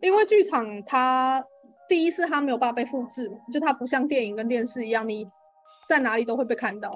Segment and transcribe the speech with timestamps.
[0.00, 1.44] 因为剧场它
[1.88, 5.26] 第一是它没有办法被复制，就它不像电影跟电视一样，你
[5.88, 6.90] 在哪里都会被看到。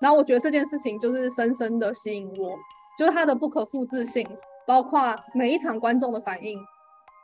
[0.00, 2.56] 然后我觉得这件事情就是深深的吸引我，
[2.98, 4.26] 就是它的不可复制性，
[4.66, 6.58] 包括每一场观众的反应，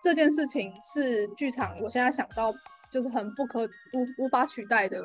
[0.02, 2.52] 这件事情是剧场我现在想到
[2.90, 5.02] 就是很不可无无法取代的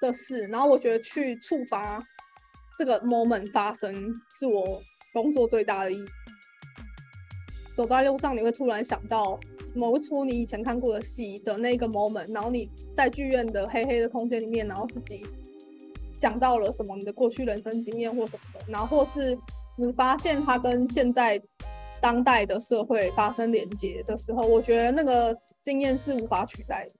[0.00, 0.46] 的事。
[0.46, 2.00] 然后我觉得去触发
[2.78, 3.92] 这个 moment 发生，
[4.30, 4.80] 是我
[5.12, 6.06] 工作最大的意义。
[7.82, 9.38] 走在路上，你会突然想到
[9.74, 15.24] 某一出你以前看过的戏的那个 moment，然后你在剧院的黑黑的空间里面，然后自己。
[16.16, 16.94] 讲到了什么？
[16.96, 19.36] 你的过去人生经验或什么的，然后或是
[19.76, 21.42] 你发现它跟现在
[22.00, 26.94] 当代的社会发生连接的时候，我觉得那个经验是无法取代的。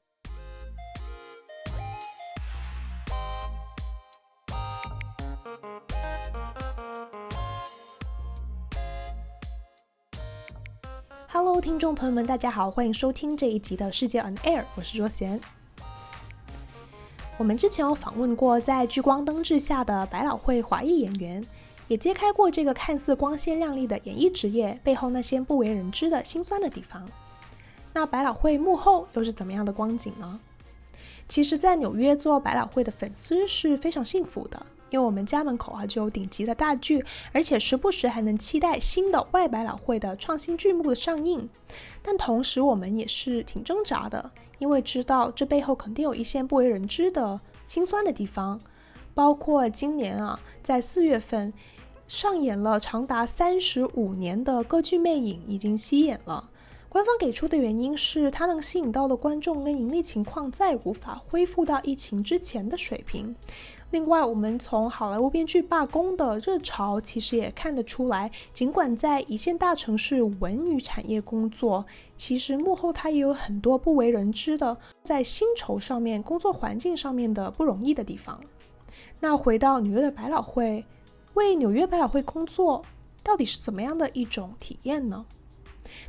[11.62, 15.41] 听众朋友们，大家好，欢迎收听这一集的世界 on air，我是若贤。
[17.38, 21.46] 我们之前有访问过在聚光灯之下的百老汇华裔演员，
[21.86, 27.08] 也揭开过这个看似光鲜亮丽的演艺职业背后那些不为人知的辛酸的地方。
[27.92, 30.41] 那百老汇幕后又是怎么样的光景呢？
[31.28, 41.48] 其实，在纽约做百老汇的粉丝是非常幸福的，因为我们家门口啊就有顶级的大剧，而且时不时还能期待新的外百老汇的创新剧目的上映。
[42.02, 44.30] 但同时，我们也是挺挣扎的。
[44.58, 48.60] 因为知道这背后肯定有一些不为人知的辛酸的地方，
[49.12, 51.52] 包括今年啊，在四月份
[52.06, 56.50] 上演了长达三十五年的歌剧《魅影》已经息演了。
[56.88, 63.34] 官方给出的原因是它能吸引到的观众跟盈利情况再无法恢复到疫情之前的水平。
[63.92, 71.84] 另外，我们从好莱坞编剧罢工的热潮，其实也看得出来，尽管在一线大城市文娱产业工作，
[72.16, 78.40] 其实幕后它也有很多不为人知的，在薪酬上面、工作环境上面的不容易的地方。
[79.20, 80.86] 那回到纽约的百老汇，
[81.34, 82.82] 为纽约百老汇工作，
[83.22, 85.26] 到底是怎么样的一种体验呢？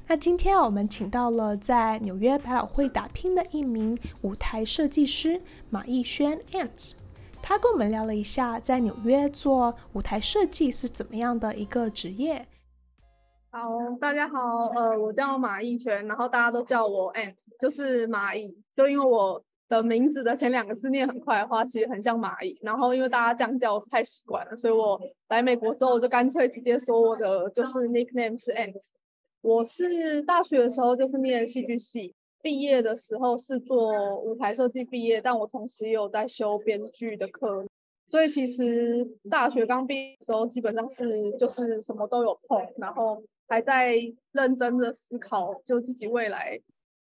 [0.07, 6.93] 那今天啊，我们请到了在纽约百老汇打拼的一名舞台设计师马逸轩 Ant。
[7.45, 12.47] 他跟我们聊了一下，在纽约做舞台设计是怎么样的一个职业。
[13.51, 18.57] 好，大家好，呃，我叫马逸轩，然后大家都叫我 Ant，就是蚂蚁。
[18.77, 22.57] 就因为我的名字的前两个字念很快的话，其实很像蚂蚁。
[22.61, 28.81] 然后因为大家这样叫我太习惯了，所以我来美国之后，我就干脆直接说我的就是 nickname 是 Ant。
[29.41, 32.15] 我是大学的时候就是念戏剧系。
[32.43, 37.65] 毕业的时候是做舞台设计毕业，但我同时也有在修编剧的课，
[38.09, 43.95] 所以其实大学刚毕业的时候基本上是就是什么都有碰，然后还在
[44.33, 46.59] 认真的思考，就自己未来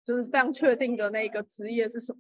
[0.06, 2.20] 就是非常确定的那个职业是什么。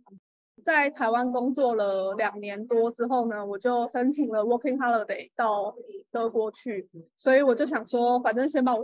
[0.61, 5.73] 在台湾工作了两年多之后呢，我就申请了 Working Holiday 到
[6.11, 8.83] 德国去，所以我就想说，反正先把我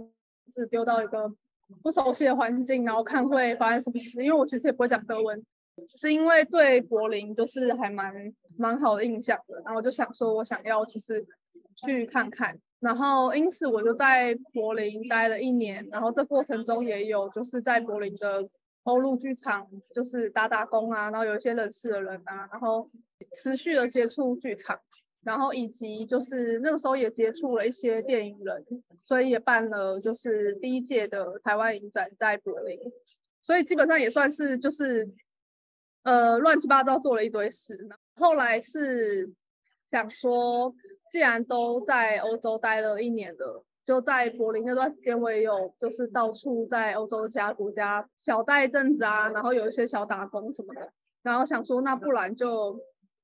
[0.54, 1.34] 自己丢到一个。
[1.82, 4.24] 不熟悉的环境，然后看会发生什么事。
[4.24, 5.44] 因为我其实也不会讲德文，
[5.88, 8.14] 只是因为对柏林就是还蛮
[8.58, 9.62] 蛮好的印象的。
[9.66, 11.26] 然后就想说，我想要就是
[11.86, 12.58] 去看看。
[12.80, 15.88] 然后因此我就在柏林待了一年。
[15.92, 18.48] 然后这过程中也有就是在柏林的
[18.84, 22.90] 欧陆剧场就是打打工啊，然后有一些认识的人啊，然后
[23.36, 24.80] 持续的接触剧场。
[25.24, 28.66] 然后以及就是那个时候也接触了一些电影人，
[29.04, 32.80] 所以也办了就是第一届的台湾影展在柏林，
[33.40, 35.08] 所以基本上也算是就是
[36.04, 37.88] 呃乱七八糟做了一堆事。
[38.16, 39.32] 后来是
[39.92, 40.74] 想说，
[41.12, 52.80] 既然都在欧洲待了一年了，就在柏林那段时间，我也有就是到处在欧洲其他国家小待一阵子啊，然后有一些小打工什么的，然后想说那不然就。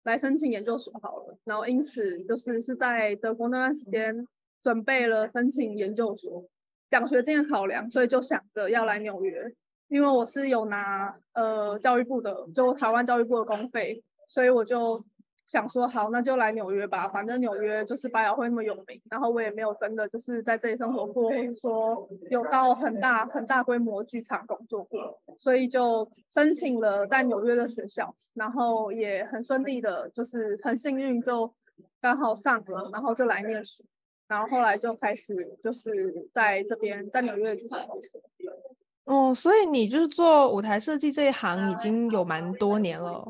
[0.08, 4.26] 来申请研究所好了，然后因此就是是在德国那段时间
[4.62, 6.44] 准备了申请研究所，
[6.90, 9.44] 奖学金的考量，所以就想着要来纽约，
[9.90, 15.04] 因为我是有拿呃教育部的，就台湾教育部的公费，所以我就。
[15.48, 17.08] 想说好，那就来纽约吧。
[17.08, 25.00] 反正纽约就是百老汇那么有名，然后我也没有真的就是在这里生活过，或者说有到很大很大规模剧场工作过，
[25.40, 31.52] 所以就申请了在纽约的学校，然后也很顺利的，就是很幸运就
[32.02, 33.84] 刚好上了，然后就来念书，
[34.28, 38.22] 然后后来就开始就是在这边在纽约的剧场工作。
[39.06, 43.26] 哦，所以你就是做舞台设计这一行已经有蛮多年了。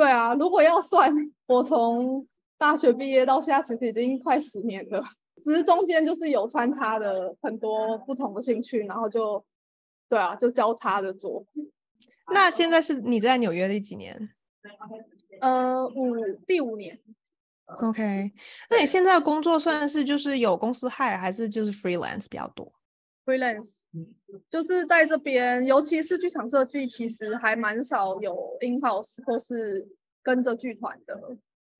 [0.00, 1.14] 对啊，如果要算，
[1.46, 2.26] 我从
[2.56, 5.04] 大学毕业到现在，其实已经快十年了。
[5.44, 9.44] 只是中间就是有穿插的很多不同的兴趣，然后就
[10.08, 11.44] 对啊，就交叉的做。
[12.32, 14.30] 那现在是你在纽约第几年？
[15.42, 16.16] 呃，五
[16.46, 16.98] 第五年。
[17.66, 18.32] OK，
[18.70, 22.72] 那你现在工作算是就是有公司 hire 还是就是 freelance 比较多
[23.30, 23.80] ？freelance，
[24.48, 29.86] 就是在这边，尤其是剧场设计，其实还蛮少有 in house 或是
[30.22, 31.14] 跟着剧团的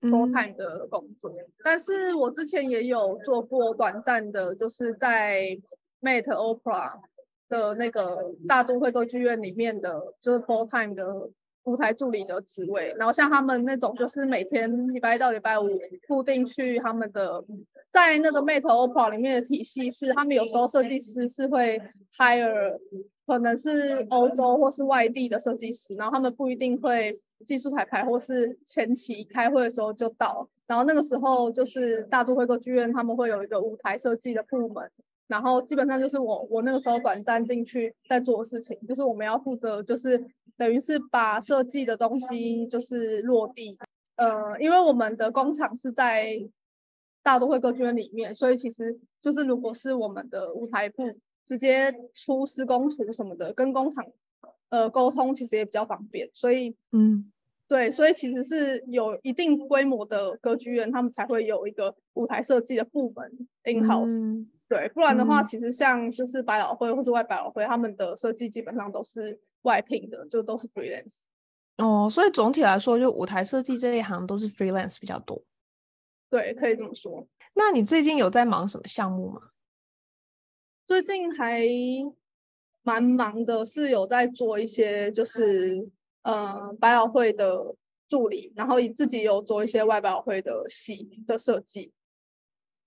[0.00, 1.30] full time 的工作。
[1.30, 1.46] 嗯。
[1.64, 5.58] 但是我之前也有做过短暂的，就是在
[6.00, 7.00] Mate Opera
[7.48, 11.30] 的那个大都会歌剧院里面的，就是 full time 的。
[11.70, 15.68] 舞台助理的职位，然后像他们那种，就是每天礼拜一到礼拜五
[16.08, 17.44] 固定去他们的，
[17.92, 21.80] 在那个 Mate Opera 里面的体系是，他们有时候设计师是会
[22.18, 22.76] hire，
[23.24, 34.90] 可能是欧洲或是外地的设计师，然后他们不一定会技术彩排或是前期开会的时候就到，然后那个时候就是大都会歌剧院他们会有一个舞台设计的部门，
[35.30, 40.22] 然后基本上就是我我那个时候短暂进去在做事情，就是我们要负责就是。
[40.56, 43.78] 等于是把设计的东西就是落地，
[44.16, 46.38] 呃，因为我们的工厂是在
[47.22, 54.04] 大都会歌剧院里面，所以其实就是如果是我们的舞台部直接出施工图什么的，跟工厂
[54.68, 56.28] 呃沟通其实也比较方便。
[56.34, 57.32] 所以，嗯，
[57.66, 64.22] 对，所以其实是有一定规模的歌剧院，他们才会有一个舞台设计的部门 in house。
[64.22, 69.38] 嗯，对，不然的话，其实像就是百老汇或是外百老汇，他们的设计基本上都是。
[69.64, 71.18] 外聘的就都是 freelance
[71.76, 75.44] 哦，所以总体来说，就舞台设计这一行都是 freelance 比较多。
[76.30, 77.28] 对，可以这么说。
[77.52, 79.50] 那你最近有在忙什么项目吗？
[80.86, 81.62] 最近还
[82.82, 85.86] 蛮忙的，是有在做一些就是
[86.22, 87.76] 呃百老汇的
[88.08, 91.92] 助理，然后自己有做一些外百老汇的戏的设计。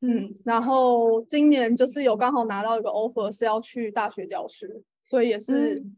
[0.06, 4.68] 嗯，然后今年就是有刚好拿到一个 offer 是要去大学教书，
[5.04, 5.76] 所以也是。
[5.80, 5.96] 嗯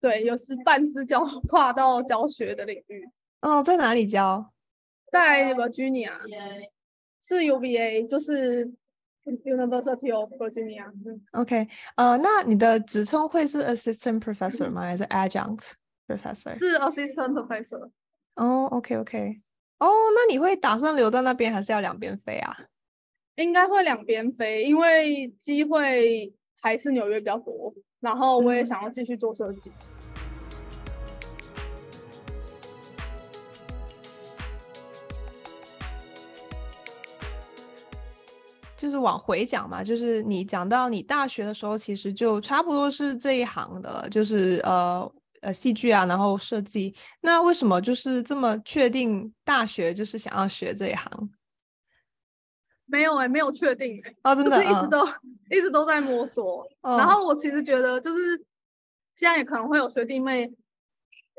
[0.00, 3.08] 对，有是半只脚跨到教学的领域。
[3.40, 4.52] 哦，在哪里教？
[5.10, 6.10] 在 Virginia，
[7.22, 8.70] 是 UVA，就是
[9.24, 10.84] University of Virginia。
[11.32, 11.66] OK，
[11.96, 14.82] 呃，那你的职称会是 Assistant Professor 吗？
[14.82, 15.72] 还是 Adjunct
[16.06, 16.58] Professor？
[16.58, 17.88] 是 Assistant Professor。
[18.34, 19.40] 哦，OK，OK。
[19.78, 22.54] 哦，那你会打算留在那边，还是要两边飞啊？
[23.36, 27.74] 应该会两边飞，因为机会还是纽约比较多。
[27.98, 29.72] 然后我也想要继续做设计。
[38.76, 45.10] 就是往回讲嘛，就是你讲到你大学的时候，其实就差不多是这一行的，就是呃
[45.40, 46.94] 呃戏剧啊，然后设计。
[47.22, 51.30] 那为什么就是这么确定大学就是想要学这一行？
[52.86, 56.66] 没有哎、欸，没有确定、欸，哦，真的，就是一直都、嗯、一直都在摸索。
[56.82, 58.36] 哦、然后我其实觉得，就是
[59.14, 60.52] 现在也可能会有学弟妹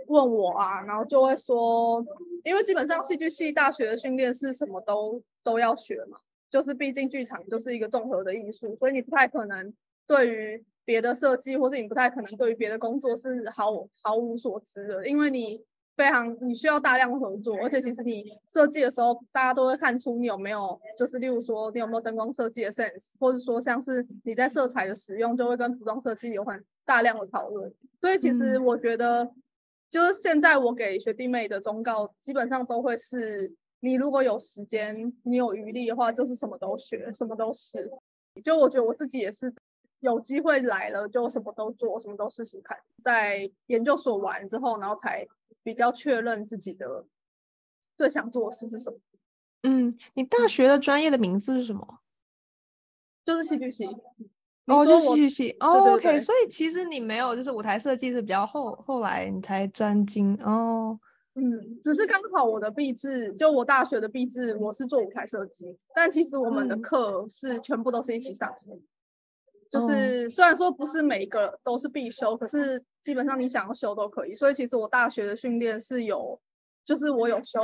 [0.07, 2.03] 问我啊，然后就会说，
[2.43, 6.17] 因为基本上戏剧系大学的训练是什么都都要学嘛。
[6.47, 9.73] 就是毕竟剧场就是一个综合的艺术，所以你不太可能
[10.07, 15.61] 对于别的设计，或者你不太可能对于别的工作是毫毫无所知的，因为你
[15.95, 27.73] 非常你需要大量合作，而且其实你设计的时候，大家都会看出你有没有，就是例如说你有没有灯光设计的 sense，或者说像是你在色彩的使用，就会跟服装设计有很大量的讨论。
[28.01, 29.31] 所以其实我觉得，
[29.89, 33.53] 就是现在我给学弟妹的忠告，基本上都会是。
[33.81, 37.87] 你如果有时间，你有余力的话，就是什么都学，什么都试。
[38.43, 39.53] 就我觉得我自己也是，
[40.05, 42.77] 有机会来了就什么都做，什么都试试看。
[43.03, 45.27] 在研究所完之后，然后才
[45.63, 47.05] 比较确认自己的
[47.97, 48.97] 最想做的事是什么。
[49.63, 51.99] 嗯，你大学的专业的名字是什么？
[53.25, 53.85] 就是戏剧系。
[54.67, 55.57] 哦，就是戏剧系。
[55.59, 56.21] 哦，OK。
[56.21, 60.99] 所以其实你没有，就是舞台设计是比较后后来你才专精哦。
[61.33, 68.73] 嗯，只是刚好我的毕制，就我大学的毕制，我是做舞台设计，但其实我们的课是全部都是一起上的。
[68.73, 68.81] 嗯、
[69.69, 74.33] 就是虽然说不是每一个都是必修，可是基本上你想要修都可以。
[74.33, 76.39] 所以其实我大学的训练是有，
[76.85, 77.59] 就是我有修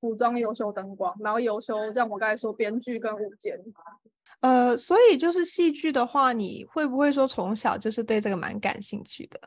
[0.00, 3.58] 服装，有修灯光，然后有修像我刚才说编剧跟舞监。
[4.40, 9.40] 呃，所以就是戏剧的话，你会不会说从小就是对这个蛮感兴趣的？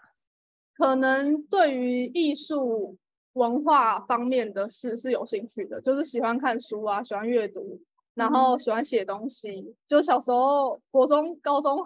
[0.77, 2.97] 可能对于艺术。
[3.35, 7.77] 文化方面的事是有兴趣的，就是喜欢看书啊，喜欢阅读，
[8.15, 9.51] 然后喜欢写东西。
[9.51, 11.77] 嗯、就小时候，国中、高中，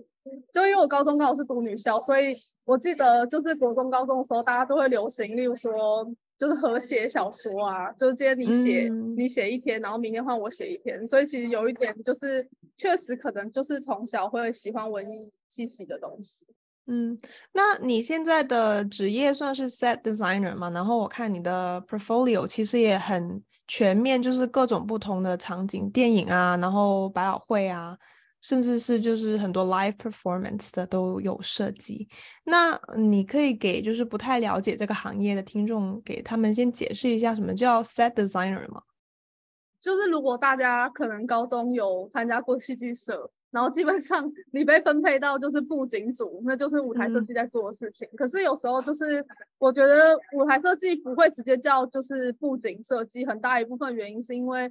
[0.52, 11.06] 就因为我高中刚好是读女校，所以我记得就是国中、高中的时候，大家都会流行，例如说就是合写小说啊，就是今天你写、嗯、你写一天，然后明天换我写一天。
[11.06, 16.44] 所以其实有一点就是，确实可能就是从小会喜欢文艺气息的东西。
[16.88, 17.18] 嗯，
[17.52, 20.70] 那你现在的职业算是 set designer 吗？
[20.70, 27.96] 然后我看你的 portfolio 其实也很全面，就是各种不同的场景，电影啊，然后百老汇啊，
[28.40, 32.08] 甚至是就是很多 live performance 的都有涉及。
[32.44, 38.82] 那你可以给就是不太了解这个行业的听众，给他们先解释一下什么叫 set designer 吗？
[39.80, 43.30] 就是如果大家可能高中有参加过戏剧社。
[43.56, 48.06] 然后基本上你被分配到就是布景组，那就是舞台设计在做的事情。
[48.12, 49.24] 嗯、可是有时候就是
[49.56, 54.70] 我觉得舞台设计不会直接叫就是布景设计，很大一部分原因是因为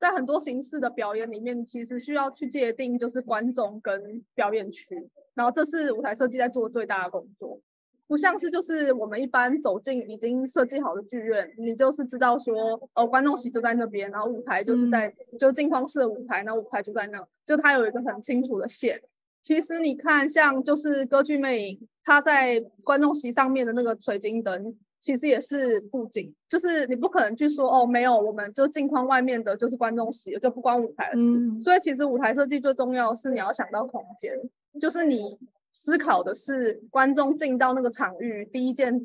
[0.00, 7.60] 在很多形式的表演里面，其实需要去界定就是观众跟表演区，然后这是舞台设计在做最大的工作。
[8.08, 12.54] 不像是就是我们一般走进已经设计好的剧院，你就是知道说，
[12.94, 19.02] 哦，观众席就在那边，然后舞台就是在、嗯、就镜框式的舞台，那舞台就在那，就它有一个很清楚的线。
[19.42, 31.24] 其实你看，像就是歌剧魅影，它在观众席上面的那个水晶灯，其实也是布景，就是你不可能去说哦，没有，我们就镜框外面的就是观众席，就不关舞台的事。
[31.24, 34.32] 嗯、所以其实舞台设计最重要的是你要想到空间，
[34.80, 35.36] 就是你。
[35.78, 38.98] 思考的是观众进到那个场域第一件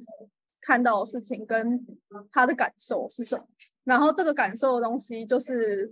[0.61, 1.85] 看到的事情跟
[2.31, 3.45] 他的感受是什么，
[3.83, 5.91] 然后这个感受的东西就是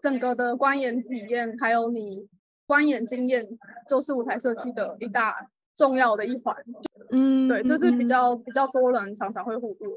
[0.00, 2.26] 整个的观演体验，还有你
[2.66, 3.46] 观演经验，
[3.86, 6.56] 就是舞台设计的一大重要的一环。
[7.10, 9.90] 嗯，对，这是比较比较多人常常会忽略。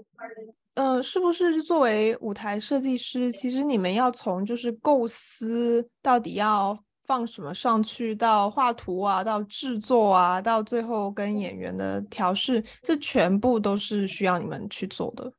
[0.75, 6.77] 呃，是不是作为舞台设计师，其实你们要从就是构思到底要。
[7.07, 15.31] 放什么上去，到画图啊，到制作啊，到最后跟演员的调试，这全部都是需要你们去做的。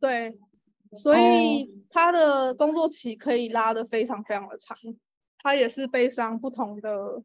[0.00, 0.36] 对，
[0.96, 4.76] 所以他的工作期可以拉得非常非常的长。
[5.38, 7.22] 他也是悲伤不同的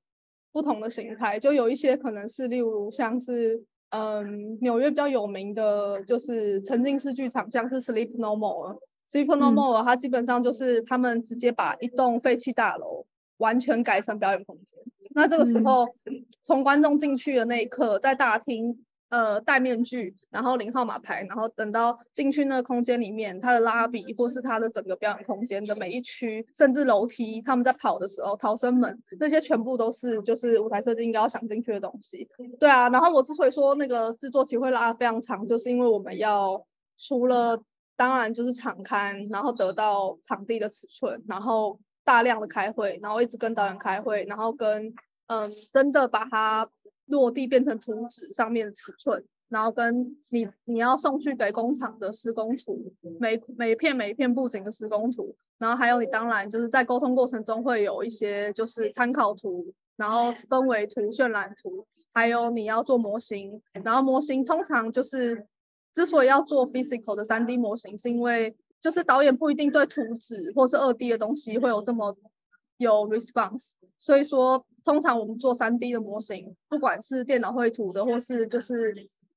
[0.51, 13.05] 不同的形态，就有一些可能是，例如像是嗯，纽约比较有名的就是沉浸式剧场，像是 Sleep No More，Sleep No More，它基本上就是他们直接把一栋废弃大楼。
[13.37, 14.77] 完全改成表演空间。
[15.15, 15.85] 那这个时候，
[16.43, 32.27] 从、嗯、观众进去的那一刻，在大厅呃戴面具，然后领号码牌，然后等到进去那个空间里面，它的拉比或是它的整个表演空间的每一区，甚至楼梯，他们在跑的时候，逃生门那些全部都是就是舞台设计应该要想进去的东西。
[32.59, 36.63] 对啊，然后我之所以说那个制作期会拉得非常长，就是因为我们要
[36.99, 37.59] 除了
[37.95, 41.79] 当然就是场刊，然后得到场地的尺寸，然后。
[42.07, 44.93] 大量的开会，然后一直跟导演开会，然后跟
[45.25, 46.65] 嗯，真的把它
[47.07, 65.45] 落地变成图纸上面的尺寸，然后跟你你要送去给工厂的施工图，每每一片每一片布景的施工图，然后还有你当然就是在沟通过程中会有一些就是参考图，然后氛围图、渲染图，还有你要做模型，然后模型通常就是
[65.93, 68.55] 之所以要做 physical 的 3D 模型，是因为。
[68.79, 72.15] 就是导演不一定对图纸或是二 D 的东西会有这么
[72.77, 78.95] 有 response，所以说通常我们做三 D 的模型，不管是电脑绘图的，或是就是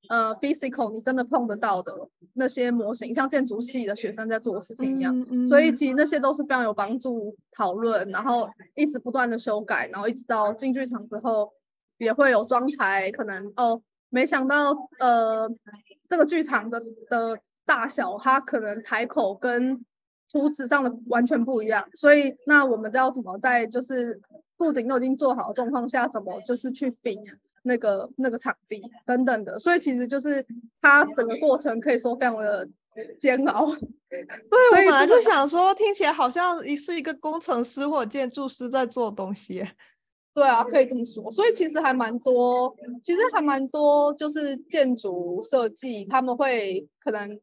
[0.09, 1.91] 呃 physical 你真的碰得到的
[2.33, 11.51] 那些模型，像建筑系的学生在做的事情一样，嗯嗯、所以其实那些都是非常有帮助讨论，然后一直不断的修改，然后一直到进剧场之后
[11.97, 15.49] 也会有装台，可能哦没想到呃
[16.07, 16.79] 这个剧场的
[17.09, 17.39] 的。
[17.65, 19.83] 大小，它可能台口跟
[20.31, 24.17] 图纸上的完全不一样，所以那我们都要怎么在就是
[24.55, 30.45] 布景都已经做好的状况下，怎么就是去 fit 那个那个场地等等的，所以其实就是
[30.79, 32.65] 它整个过程可以说非常的
[33.19, 33.65] 煎熬。
[34.09, 39.65] 对，我本来就想说，听起来好像是一个工程师或建筑师在做东西。
[40.33, 41.29] 对啊，可以这么说。
[41.29, 47.37] 所以其实还蛮多，其实还蛮多，就是建筑设计他们会可能。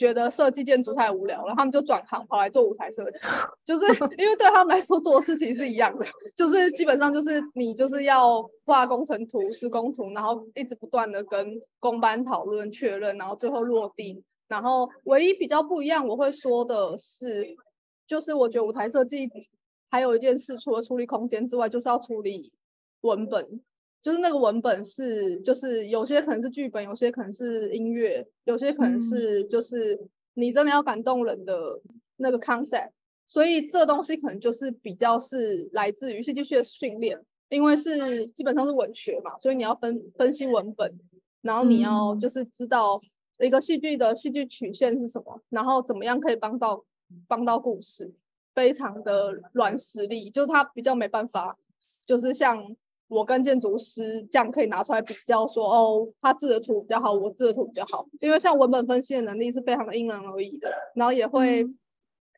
[0.00, 3.18] 觉得设计建筑太无聊了，他们就转行跑来做舞台设计，
[3.62, 3.84] 就是
[4.16, 14.24] 因为对他们来说做的事情是一样的， 就是基本上就是你就是要画工程图、施工图，然后一直不断的跟工班讨论确认，然后最后落地。
[14.48, 17.46] 然后唯一比较不一样，我会说的是，
[18.06, 19.28] 就是我觉得舞台设计
[19.90, 22.50] 还有一件事，除了处理空间之外，就是要处理
[23.02, 23.60] 文本。
[24.02, 30.00] 就是那个文本是，就是有些可能是剧本，有些可能是音乐，有些可能是就是
[30.34, 31.78] 你真的要感动人的
[32.16, 32.90] 那个 concept，
[33.26, 40.98] 所以这东西可能就是比较是来自于戏剧学的训练，因为是基本上是文学嘛，所以你要分分析文本，
[41.42, 42.98] 然后你要就是知道
[43.38, 46.82] 一个戏剧的戏剧曲线是什么，然后怎么样可以帮到
[47.28, 48.10] 帮到故事，
[48.54, 51.58] 非常的软实力，就是它比较没办法，
[52.06, 52.74] 就是像。
[53.10, 58.06] 我跟建筑师这样可以拿出来比较说，说哦，他制的图比较好，我制的图比较好。
[58.20, 61.66] 因为像文本分析的能力是非常的因人而异的，然后也会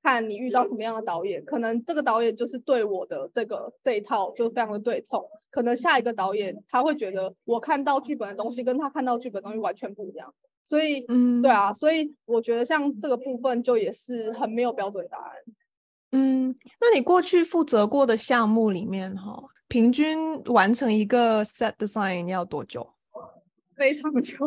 [0.02, 10.34] 看你遇到什么样的导演，可能这个导演就是对我的这个这一套就非常的对冲，可能下一个导演他会觉得我看到剧本的东西跟他看到剧本的东西完全不一样。
[10.64, 15.32] 所以，嗯，对啊，所以我觉得像这个部分就也是很没有标准答案。
[16.12, 22.86] 嗯，那你过去负责过的项目里面，哈，平均完成一个 set design 要多久？
[23.74, 24.46] 非常久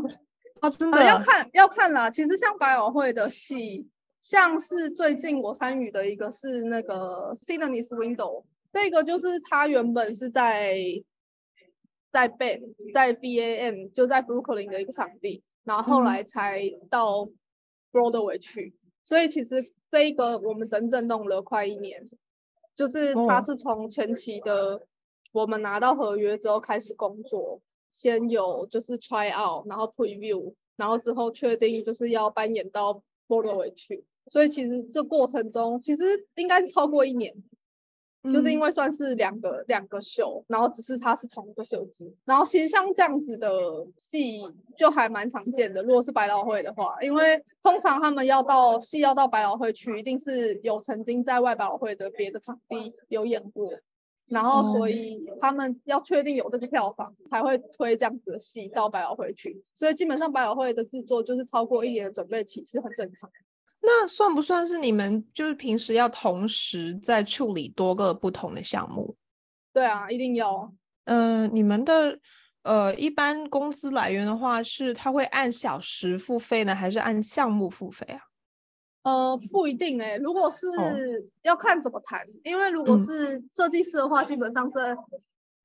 [0.60, 2.08] 啊，真的、呃、要看要看啦。
[2.12, 3.90] 其实像百老汇的戏，
[4.22, 10.78] 像是最近我参与的一个是那个 Sydney's Window，这个就是它原本是在
[12.12, 12.62] 在 Ban
[12.94, 15.44] 在 BAM 就在 Brooklyn 的一个场地。
[15.64, 17.28] 然后后来才到
[17.92, 22.08] Broadway 去，嗯、所以其实这一个我们整整弄了快一年，
[22.76, 24.86] 就是他是从前期的
[25.36, 27.60] 我们拿到合约之后开始工作，
[27.92, 37.36] 先有就是 try out，然后 preview，然后之后确定就是要扮演到 Broadway 去，所以其实这过程中其实应该是超过一年。
[38.32, 43.48] 就是因为算是两个两个秀，然后只是它是同一个设计，然后其实像这样子的
[43.98, 44.42] 戏
[44.76, 45.84] 就还蛮常见的。
[45.84, 53.72] 如果是百老汇的话，因为通常他们要到戏要到百老汇去，一定是有曾经在外百老汇的别的场地有演过，
[54.28, 59.64] 然后所以他们要确定有这个票房，才会推这样子的戏到百老汇去。
[59.74, 63.36] 所以基本上百老汇的制作就是超过一年的准备期是很正常的。
[63.82, 69.16] 那算不算是你们就是平时要同时在处理多个不同的项目？
[69.72, 70.74] 对啊，一定要。
[71.04, 72.20] 嗯、呃，你们的
[72.64, 78.22] 呃一般工资来源的话，是他会按小时付费呢，还是按项目付费啊？
[79.06, 80.68] 呃，不一定哎、欸，如果是
[81.44, 84.78] 要看怎么谈，哦、因为如果是设计师的话，嗯、基本上是。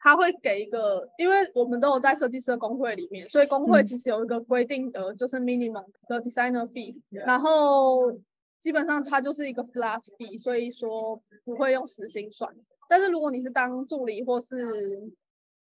[0.03, 8.11] 他会给一个，因为我们都有在设计师的工会里面，所以工会其实有一个规定的，就是 minimum 的 designer fee，然后
[8.59, 12.51] 基本上它就是一个 flat fee，所以说不会用时薪算。
[12.89, 15.13] 但是如果你是当助理或是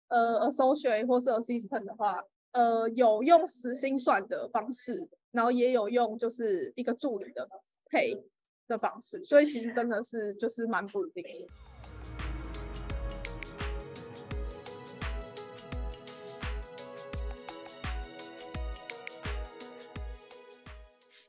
[0.06, 7.48] 呃 associate 或是 assistant 的话，呃有用时薪算的方式，然后也有用就是一个助理的
[7.90, 8.22] pay
[8.66, 11.46] 的方式，所以其实真的是就是蛮不一定的。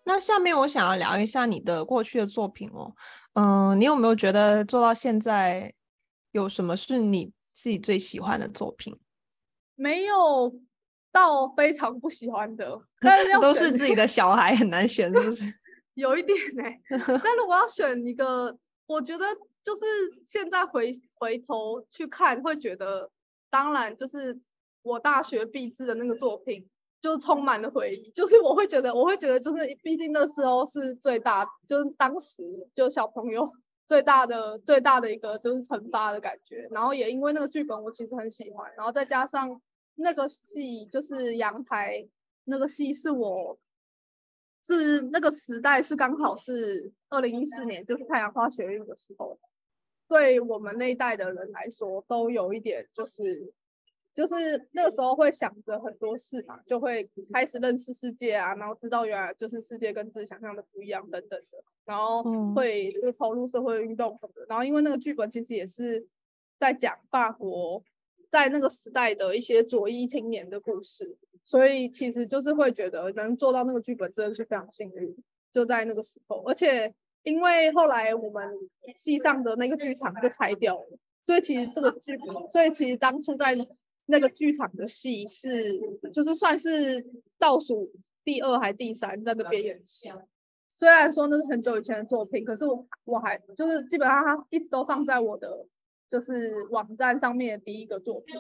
[0.03, 2.93] 那下面我想要聊一下你的过去的作品哦，
[3.34, 5.73] 嗯、呃，你有没有觉得做到现在
[6.31, 8.99] 有什么是你自己最喜欢的作品？
[9.75, 10.53] 没有
[11.12, 15.43] 到非常不喜欢的，但是都是自己的小孩很难选，是不是？
[15.95, 19.26] 有一点哎、欸，但如果要选一个，我觉得
[19.63, 19.82] 就是
[20.26, 23.10] 现在回回头去看，会觉得
[23.50, 24.39] 当然就是
[24.82, 26.67] 我大学毕制的那个作品。
[27.02, 32.43] 就充满了回忆，就是我会觉得，我会觉得，就是毕竟那时候是最大，就是当时
[32.76, 33.52] 就小朋友
[33.88, 36.67] 最大的最大的一个就是惩罚的感觉。
[36.69, 39.60] 然后也因为那个剧本我其实很喜欢，然后再加上
[39.95, 42.08] 那个戏就是阳台
[42.45, 43.58] 那个戏是我
[44.63, 49.39] 是那个时代是刚好是二零一四年，就是太阳花学运的时候，
[50.08, 53.54] 对我们那一代的人来说都有一点就是。
[54.13, 62.21] 就是那个时候会想着很多事嘛，就会开始认识世界啊，然后知道原来就是世界跟自己想象的不一样等等的，然后
[62.54, 64.45] 会就投入社会运动什么的。
[64.49, 66.06] 然后因为那个剧本其实也是
[66.60, 67.82] 在讲法国
[68.32, 75.15] 在那个时代的一些左翼青年的故事，所以其实就是会觉得能做到那个剧本真的是非常幸运，
[75.52, 76.41] 就在那个时候。
[76.48, 76.91] 而且
[77.24, 78.50] 因为后来我们
[78.96, 83.56] 戏上的那个剧场就拆掉了，所以其实这个剧本，所以其实当初在。
[84.08, 85.80] 那个剧场的戏是，
[86.12, 87.06] 就是算是
[87.39, 87.89] 倒数
[88.26, 90.12] 第二还第三在那边演戏。
[90.67, 95.65] 虽然说那是很久以前的作品，可是我我还就是基本上它一直都放在我的
[96.12, 98.36] 就是网站上面的第一个作品。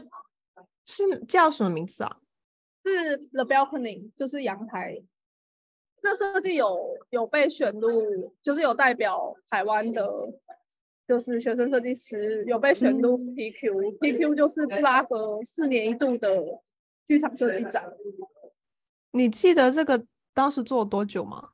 [0.85, 2.19] 是叫什么名字啊？
[2.85, 5.01] 是 The Balcony，就是阳台。
[6.03, 10.11] 那设计有有被选入，就是有代表台湾的。
[11.07, 16.41] 就是学生设计师有被选入 PQ，PQ、嗯、就是布拉格四年一度的
[17.05, 17.93] 剧场设计展。
[19.11, 21.49] 你记得这个当时做了多久吗？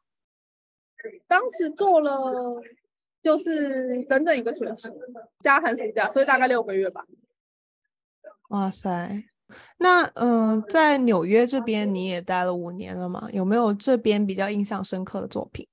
[1.26, 2.62] 当时做了
[3.28, 4.88] 就是整整一个学期
[5.44, 7.04] 加寒暑假，所以大概六个月吧。
[8.52, 9.22] 哇塞，
[9.80, 13.28] 那嗯、呃，在纽约这边你也待了五年了嘛？
[13.34, 15.68] 有没有这边比较印象深刻的作品？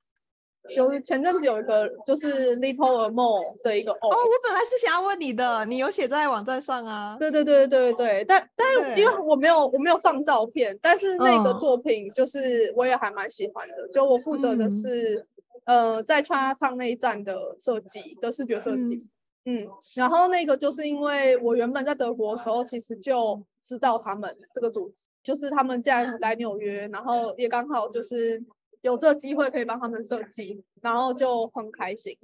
[0.75, 7.17] 就是前阵子有一个就是 Little or More 的一个哦，我本来是想要问你的，你有写在网站上啊？
[7.21, 15.27] 对对对对对，但但是因为我没有我没有放照片，但是那个作品就是我也还蛮喜欢的，就我负责的是、嗯、
[15.65, 18.97] 呃在 Chinatown 那一站的设计的视觉设计。
[18.97, 19.11] 嗯
[19.47, 28.43] 嗯，然后那个就是因为我原本在德国的时候，其实就知道他们这个组织，就是他们既然来纽约，然后也刚好就是
[28.81, 32.17] 有这个机会可以帮他们设计，然后就很开心。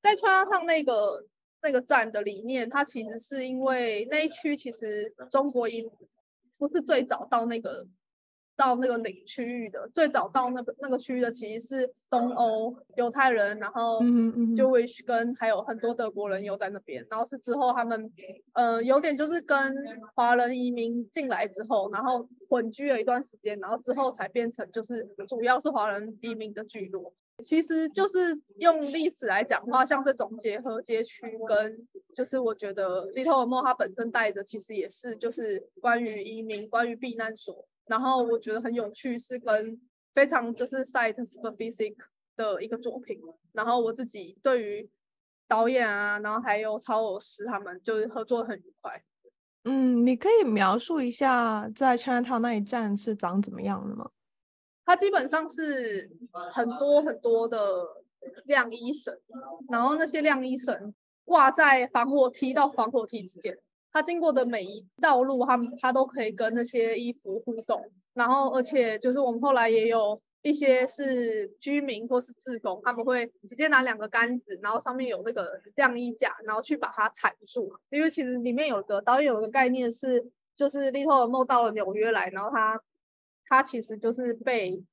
[0.00, 1.26] 在 Chinatown 那个
[1.62, 5.90] 那个站的理念，它其实是因为那一区其实中国移民
[6.58, 7.84] 不是最早到那个。
[8.58, 14.00] 到那个领区域的最早到那个那个区域的其实是东欧犹太人，然后
[14.56, 18.12] Jewish 跟还有很多德国人有在那边，然后是之后他们
[18.54, 19.72] 呃有点就是跟
[20.16, 27.14] 华人移民进来之后，然后混居了一段时间，然后之后才变成就是主要是华人移民的聚落。
[27.44, 37.67] 其实就是用例子来讲的话，像这种结合街区跟就是我觉得 Little or More 它本身带的其实也是就是关于移民，关于避难所。
[37.88, 39.80] 然后我觉得很有趣，是跟
[40.14, 41.96] 非常就是 site specific
[42.36, 43.20] 的一个作品。
[43.52, 44.90] 然后我自己对于
[45.46, 49.02] 导演啊，然后还有超偶师他们，就是合作很愉快。
[49.64, 54.10] 嗯，你可以描述一下在 Chinatown 那一站是长怎么样的吗？
[54.84, 56.10] 它基本上是
[56.50, 57.84] 很多很多的
[58.44, 59.18] 晾衣绳，
[59.68, 63.58] 然后那些晾衣绳挂在防火梯到防火梯之间。
[63.92, 77.72] 它经过的每一道路，它它都可以跟那些衣服互动，然后而且就是我们后来也有一些是居民或是志工，他们会直接拿两个杆子，然后上面有那个晾衣架，然后去把它缠住。
[77.90, 82.80] 因为其实里面有个导演有个概念是，就是 Little or More 到了纽约来，然后他
[83.46, 84.84] 他其实就是被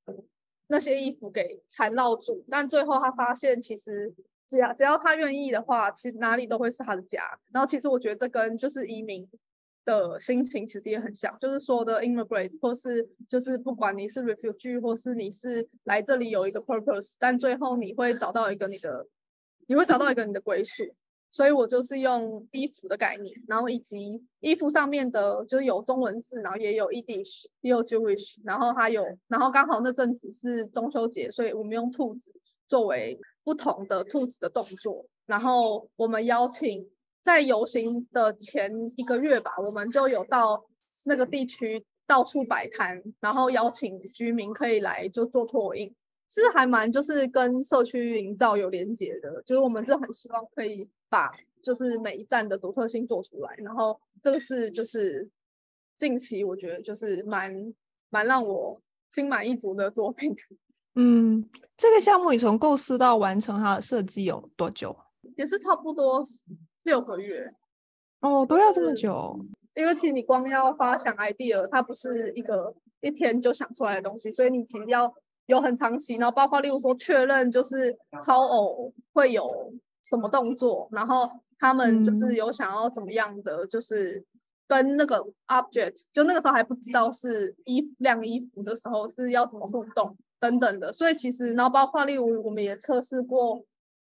[0.68, 4.14] 那些衣服给缠绕住，但最后他发现其实。
[4.48, 7.22] 只要只要他愿意的话，其实哪里都会是他的家。
[7.52, 9.28] 然后其实我觉得这跟就是移民
[9.84, 19.08] 的心情其实也很像，就是说的 immigrant 或是就是不管你是 refugee 或是你是来这里有一个 purpose，但最后你会找到一个你的，
[19.68, 20.84] 你会找到一个你的归属。
[21.32, 32.32] 所以我就是用衣服的概念，然后以及衣服上面的就是有中文字，然后也有 Yiddish，也有 Jewish，然后还有，然后刚好那阵子是中秋节，所以我们用兔子
[32.68, 33.20] 作为。
[33.46, 36.90] 不同的兔子的动作，然后我们邀请
[37.24, 40.66] 在游行的前一个月吧，我们就有到
[41.04, 45.94] 那个地区到处摆摊，然后邀请居民可以来就做拓印，
[46.28, 51.32] 其实还蛮就是跟社区营造有连结的，就是我们是很希望可以把
[51.64, 55.30] 就是每一站的独特性做出来，然后这个是就是
[55.96, 57.54] 近期我觉得就是蛮
[58.10, 60.36] 蛮让我心满意足的作品。
[60.96, 64.96] 嗯，这个项目你从构思到完成它的设计有多久？
[65.36, 66.24] 也是差不多
[66.84, 67.54] 六个月。
[68.22, 69.38] 哦，都要这么久？
[69.76, 75.14] 因为其实你光要发想 idea，它不是一个一天就想出来的东西，所以你其实要
[75.48, 81.30] 有很长期，然后包括例如说确认就是超偶会有什么动作，然后
[81.60, 84.24] 他们就是有想要怎么样的，就是
[84.66, 90.16] 跟那个 object，就那个时候还不知道是衣服晾衣服的时候是要怎么互动。
[90.40, 93.64] 等等的，所以其实，然后包括例如，我们也测试过，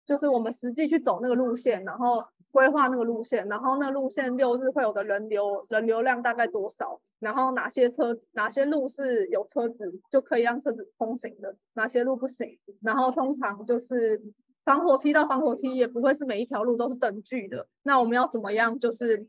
[0.05, 14.21] 就是我们实际去走那个路线，然后规划那个路线，然后那路线六日会有的人流人流量大概多少，然后哪些车子哪些路是有车子就可以让车子通行的，哪些路不行，然后通常就是
[14.63, 19.25] 防火梯到防火梯也不会是每一条路都是等距的，那我们要怎么样就是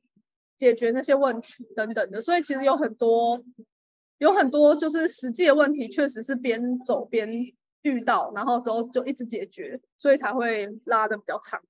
[0.58, 3.42] 解决那些问题等等的，所以其实有很多。
[4.18, 7.28] 有很多就是实际的问题，确实是边走边
[7.82, 11.60] 遇到，然后之后就一直解决，所以才会拉得比较长。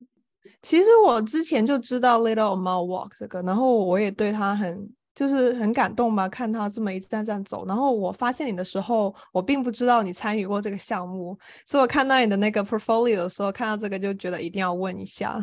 [0.63, 7.67] 其实我之前就知道 Little More Walk 这个，然后我也对他很就是很感动吧，看他这么一站站走。
[7.67, 15.39] 然后我发现你的时候，我并不知道你参与过这个项目，所以我看到你的那个 portfolio 的时候，看到这个就觉得一定要问一下，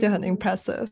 [0.00, 0.86] 就很 impressive。
[0.86, 0.88] 嗯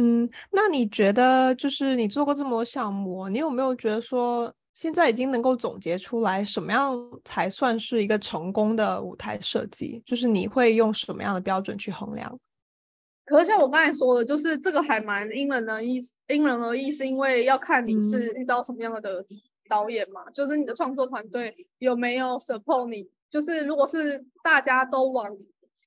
[0.00, 10.00] 嗯，那你觉得就是你做过这么多项目，你有没有觉得说现在已经能够总结出来什么样才算是一个成功的舞台设计？
[10.06, 12.38] 就是你会用什么样的标准去衡量？
[13.24, 19.26] 可是像我刚才说的，就是这个还蛮因人而异，因人而异，是因为要看你是遇到什么样的
[19.68, 25.36] 导演嘛，嗯、就是你的创作团队有没有 support 你，就是如果是大家都往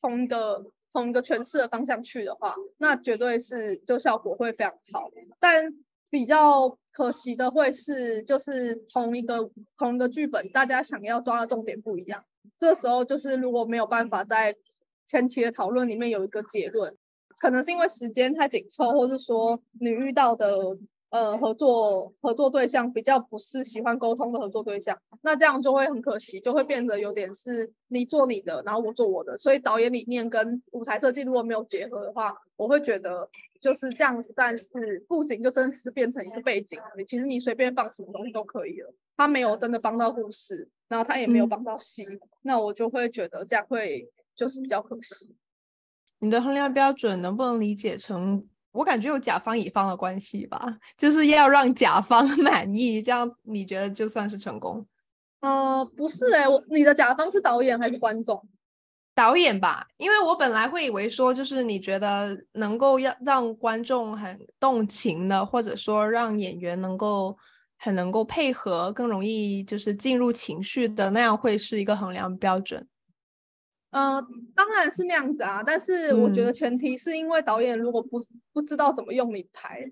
[0.01, 0.65] 同一个。
[0.93, 5.09] 同一个诠释的方向去的话，那绝对是就效果会非常好。
[5.39, 5.73] 但
[6.09, 12.23] 比较可惜的会是，就是同一个同一个剧本，大家想要抓的重点不一样，
[12.59, 14.55] 这时候就是如果没有办法在
[15.05, 16.93] 前期的讨论里面有一个结论，
[17.39, 20.55] 可能是因为时间太紧凑，或是说你遇到的
[21.11, 33.29] 呃合作合作对象比较不是喜欢沟通的合作对象，那这样就会很可惜，就会变得有点是你做你的，然后我做我的，所以导演理念跟舞台设计如果没有结合的话，我会觉得
[33.61, 34.67] 就是这样，但是
[35.07, 44.09] 布景就真的是变成一个背景，其实你随便放什么东西都可以了，他没有真的帮到故事，然后他也没有帮到戏，嗯，那我就会觉得这样会。
[44.33, 45.35] 就是比较可惜。
[46.19, 54.85] 你的衡量标准能不能理解成，我感觉有甲方乙方的关系吧，就是要让甲方 满意，这样你觉得就算是成功？
[55.41, 58.47] 呃，不是诶、欸，我你的甲方是导演还是观众？
[59.13, 67.37] 导演吧，因为我本来会以为说，就是你觉得能够让让观众很动情的，或者说让演员能够
[67.77, 72.87] 很能够配合，更容易就是进入情绪的，那样会是一个衡量标准。
[73.89, 79.91] 呃，当然是那样子啊，但是我觉得前提是因为导演如果不不知道怎么用你的台，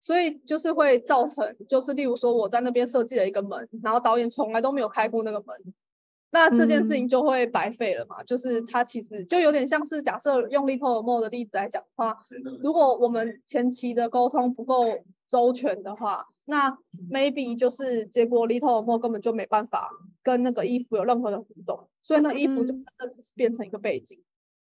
[0.00, 5.56] 所以就是会造成，就是例如说我在那边设计了一个门，然后导演从来都没有开过那个门，
[6.30, 8.22] 那这件事情就会白费了嘛。
[8.22, 12.16] 嗯、就是他其实就有点像是假设用 Little More 的例子来讲的话，
[12.62, 14.86] 如果我们前期的沟通不够
[15.28, 16.76] 周全的话，那
[17.10, 19.90] maybe 就是结果 Little More 根本就没办法
[20.22, 21.88] 跟那个衣服有任何的互动。
[22.00, 24.24] 所以那衣服就真的只是变成一个背景，嗯，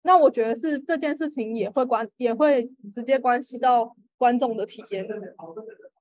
[0.02, 5.06] 那我觉得是这件事情也会关也会直接关系到观众的体验，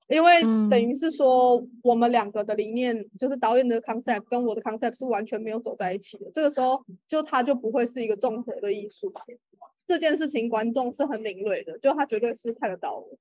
[0.08, 6.30] 因为等于是说我们两个的理念，就是导演的 concept 跟我的 concept 是完全没有走在一起的。
[6.34, 9.12] 这个时候就它就不会是一个综合的艺术。
[9.88, 13.18] 这件事情观众是很敏锐的，就他绝对是看得到的。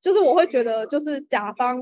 [0.00, 1.78] 就是我会觉得，就是甲方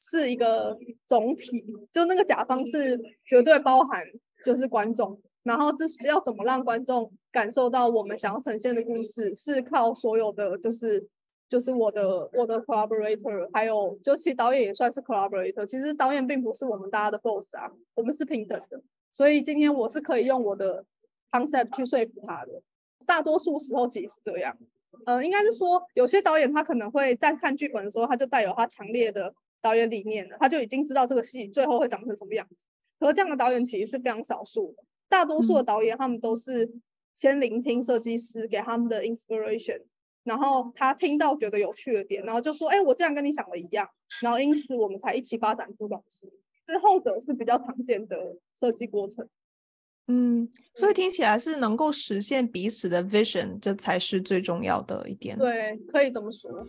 [0.00, 4.04] 是一个总体，就那个甲方是绝对包含。
[4.44, 11.08] 就是观众，然后这是要怎么让观众感受到我们想要呈现的故事，是靠所有的，就是
[11.48, 15.64] 就是我的我的 collaborator，还有就其实导演也算是 collaborator。
[15.64, 18.82] 其实导演并不是我们大家的 boss 啊，我们是平等的。
[19.12, 20.84] 所以今天我是可以用我的
[21.30, 22.60] concept 去说服他的。
[23.06, 24.58] 大多数时候其实是这样，
[25.06, 29.32] 呃，应该是说有些导演他可能会在看剧本的时候，他就带有他强烈的
[29.62, 32.66] 导演理念了，他就已经知道这个戏最后会长成什么样子。
[32.98, 36.70] 可是这样的导演其实是非常少数的，大多数的导演他们都是
[37.14, 39.80] 先聆听设计师给他们的 inspiration，
[40.24, 43.88] 然后他听到觉得有趣的点，然后就说：“哎，我这样跟你想的一样。”
[44.22, 46.28] 然后因此我们才一起发展出东西。
[46.66, 49.28] 这后者是比较常见的设计过程。
[50.08, 55.36] 嗯，所以听起来是能够实现彼此的 vision，这才是最重要的一点。
[55.38, 56.66] 对，可以这么说。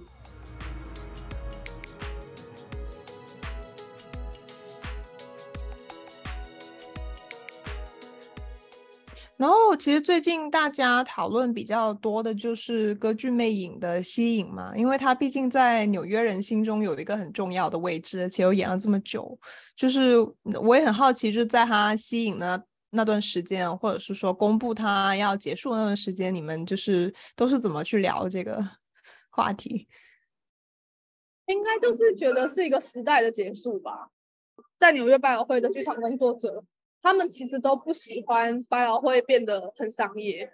[9.37, 19.39] 然后，其实最近大家讨论比较多的就是歌剧魅影的吸引嘛，因为它毕竟在纽约人心中有一个很重要的位置，而且又演了这么久。
[19.75, 20.15] 就是
[20.59, 28.67] 我也很好奇，就是在它吸引的那段时间，或者是说公布它要结束那段时间，你们就是都是怎么去聊这个
[29.29, 29.87] 话题？
[31.45, 34.09] 应该就是觉得是一个时代的结束吧，
[34.79, 36.63] 在纽约百老汇的剧场工作者。
[37.07, 40.45] 他们其实都不喜欢百老汇变得很商业，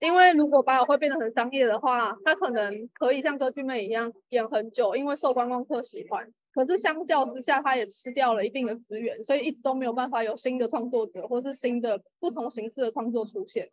[0.00, 6.28] 因为如果百老汇变得很商业的话，它可能可以像歌剧魅影一样演很久，因为受观光客喜欢。
[6.52, 13.68] 可是相较之下，它也吃掉了一定的资源，所以一直都没有办法有新的创作者或是新的不同形式的创作出现，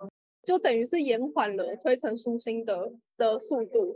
[0.45, 3.95] 就等于是延缓了推陈出新的的速度。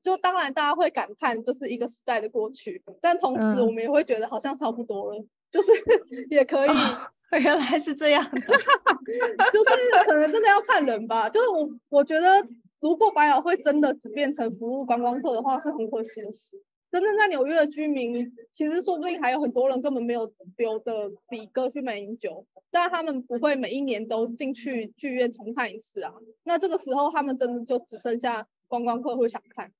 [0.00, 5.70] 就当然大家会感叹这是一个时代的过去，但同时我们也会觉得好像差不多了，嗯、就是
[6.28, 6.70] 也可以。
[7.40, 8.40] 原来是这样的，
[9.52, 11.28] 就是可能真的要看人吧。
[11.28, 12.46] 就是我我觉得，
[12.78, 16.56] 如果百老汇真的只变成服务观光客的话，是很可惜的事。
[16.92, 26.12] 真正在纽约的居民，其实说不定还有很多人根本没有留的比歌剧魅影久，但他们不会每一年都进去剧院重看一次啊。
[26.44, 29.72] 那这个时候，他们真的就只剩下观光客会想看。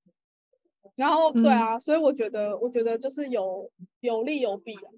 [0.97, 4.91] 然后，对啊，所以我觉得，我觉得就是有有利有弊啊。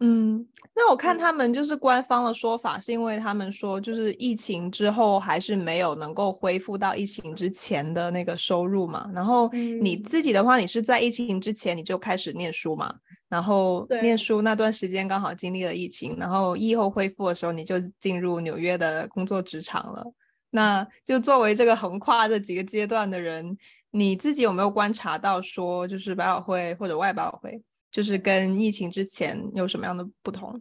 [0.00, 9.10] 嗯，那我看他们就是官方的说法，是因为他们说就是疫情之后还是没有能够恢复到疫情之前的那个收入嘛。
[9.12, 12.94] 然后你自己的话，你是在疫情之前你就开始念书嘛，
[13.28, 20.04] 然后念书那段时间刚好经历了疫情，然后疫后恢复的时候你就进入纽约的工作职场了。
[20.50, 23.58] 那就作为这个横跨这几个阶段的人，
[23.90, 27.60] 你自己有没有观察到说，就是百老汇或者外百老汇？
[27.90, 30.60] 就是跟疫情之前有什么样的不同？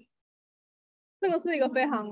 [1.20, 2.08] 这个是一个非常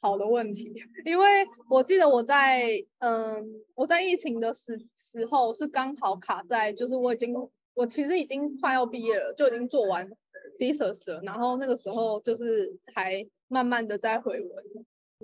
[0.00, 0.72] 好的问题，
[1.04, 3.44] 因为我记得我在嗯，
[3.74, 7.34] 我在疫情的时时候是刚好卡在，就是我已经
[7.74, 10.08] 我其实已经快要毕业了，就已经做完
[10.58, 14.64] thesis 了，然后那个时候就是才慢慢的在回文。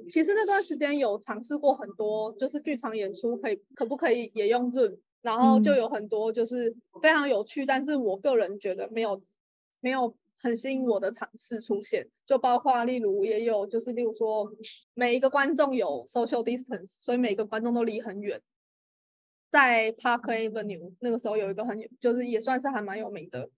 [0.09, 9.21] 其实那段时间有尝试过很多，就是剧场演出可以可不可以也用 Zoom，然后就有很多就是非常有趣，但是我个人觉得没有
[9.81, 10.15] 没有。
[10.37, 14.53] 很吸引我的尝试出现，就包括例如也有就是例如说
[14.93, 18.43] 每一个观众有 social distance，所以每个观众都离很远。
[19.49, 23.49] 在 Park Avenue 那个时候有一个很就是也算是还蛮有名的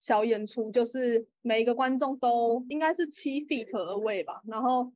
[0.00, 4.90] 小演出，就是每一个观众都应该是七 feet away 吧，然后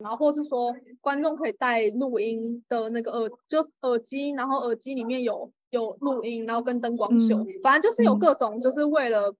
[0.00, 9.34] 然后或是说观众可以带录音的那个耳就耳机，然后耳机里面有有录音，然后跟灯光秀，嗯、反正就是有各种就是为了。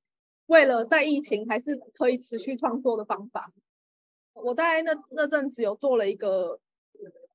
[0.46, 3.52] 为了在疫情还是可以持续创作的方法，
[4.32, 6.58] 我在那那阵子有做了一个，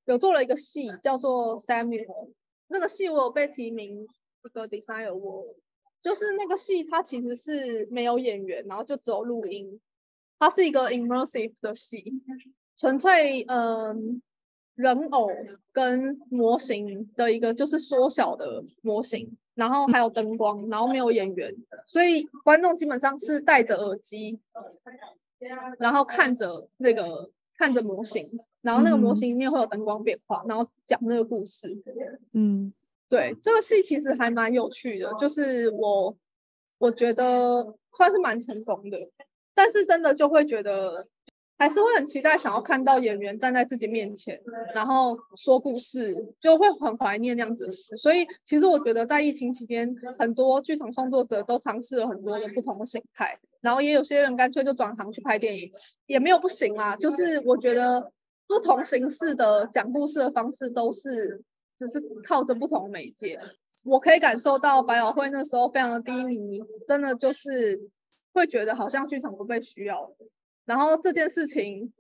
[0.04, 2.34] 有做了一个戏，叫做 Samuel。
[2.68, 4.06] 那个戏我有被提名
[4.44, 5.56] 一个 Design Award，
[6.02, 9.80] 就是那个戏它其实是没有演员，然后就只有录音，
[10.38, 12.04] 它是一个 immersive 的戏，
[12.78, 14.22] 纯粹嗯
[14.76, 15.30] 人偶
[15.72, 19.38] 跟模型的一个就是缩小的模型。
[19.56, 24.38] 然后还有灯光，然后没有演员，所以观众基本上是戴着耳机，
[25.80, 28.30] 然后看着那个看着模型，
[28.62, 31.70] 然后那个模型里面会有灯光变化，然后讲那个故事。
[32.34, 32.74] 嗯，
[33.08, 36.14] 对，这个戏其实还蛮有趣的，就是我
[36.78, 39.10] 我觉得算是蛮成功的，
[39.54, 41.08] 但是真的就会觉得。
[41.58, 44.40] 还是会很期待，想要看到演员站在自己面前，
[44.74, 47.96] 然后说故事，就会很怀念那样子的事。
[47.96, 55.72] 所以，其实我觉得在疫情期间，很多剧场创作者都尝试了很多的不同的形态，然后也有些人干脆就转行去拍电影，
[56.08, 56.96] 也没有不行啊。
[56.98, 58.12] 就是我觉得
[58.48, 61.42] 不同形式的讲故事的方式都是，
[61.78, 63.40] 只是靠着不同媒介。
[63.86, 67.80] 我可以感受到百老汇那时候非常的低迷，真的就是
[68.34, 70.12] 会觉得好像剧场不被需要。
[70.66, 71.92] 然后这件事情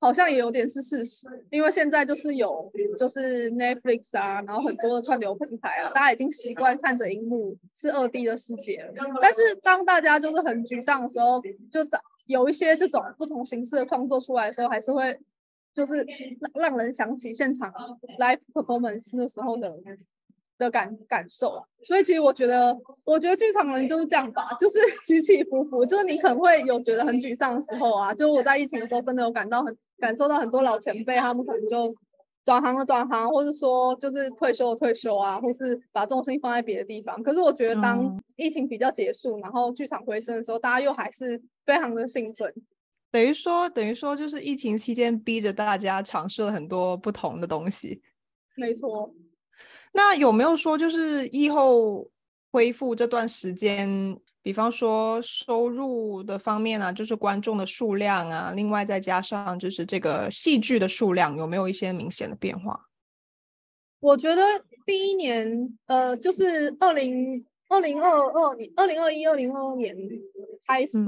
[0.00, 8.92] 好像也有点是事实，因为现在就是有就是 Netflix 啊，然后很多的串流平台啊，大家已经习惯看着荧幕是二 D 的世界了。
[9.20, 11.80] 但是当大家就是很沮丧的时候，就
[12.26, 15.18] 有一些这种不同形式的创作出来的时候，还是会
[15.72, 16.06] 就是
[16.54, 17.72] 让让人想起现场
[18.18, 19.74] live performance 那时候的。
[20.58, 28.14] 的感感受啊，所以其实我觉得，我觉得剧场人就是这样吧，就是 起起伏伏，就是你可能会有觉得很沮丧的时候啊。
[28.14, 31.94] 就我在疫情的时候，真的有感到很感受到很多老前辈，他们可能就
[32.44, 37.20] 转行了转行，或是说就是退休了退休啊，或是把重心放在别的地方。
[37.22, 42.52] 可是我觉得，当疫情比较结束，然后剧场回升的时候，大家又还是非常的兴奋。
[43.10, 48.02] 等于说，等于说，就是疫情期间逼着大家尝试了很多不同的东西。
[48.56, 49.12] 没错。
[49.96, 52.10] 那有没有说，就是疫后
[52.50, 62.88] 恢复这段时间，比方说收入的方面啊，就是观众的数量啊，另外再加上就是这个戏剧的数量，有没有一些明显的变化？
[64.00, 64.42] 我觉得
[64.84, 69.96] 第一年，呃，就是二零二零二二年、二零二一、二零二二年
[70.66, 70.98] 开始，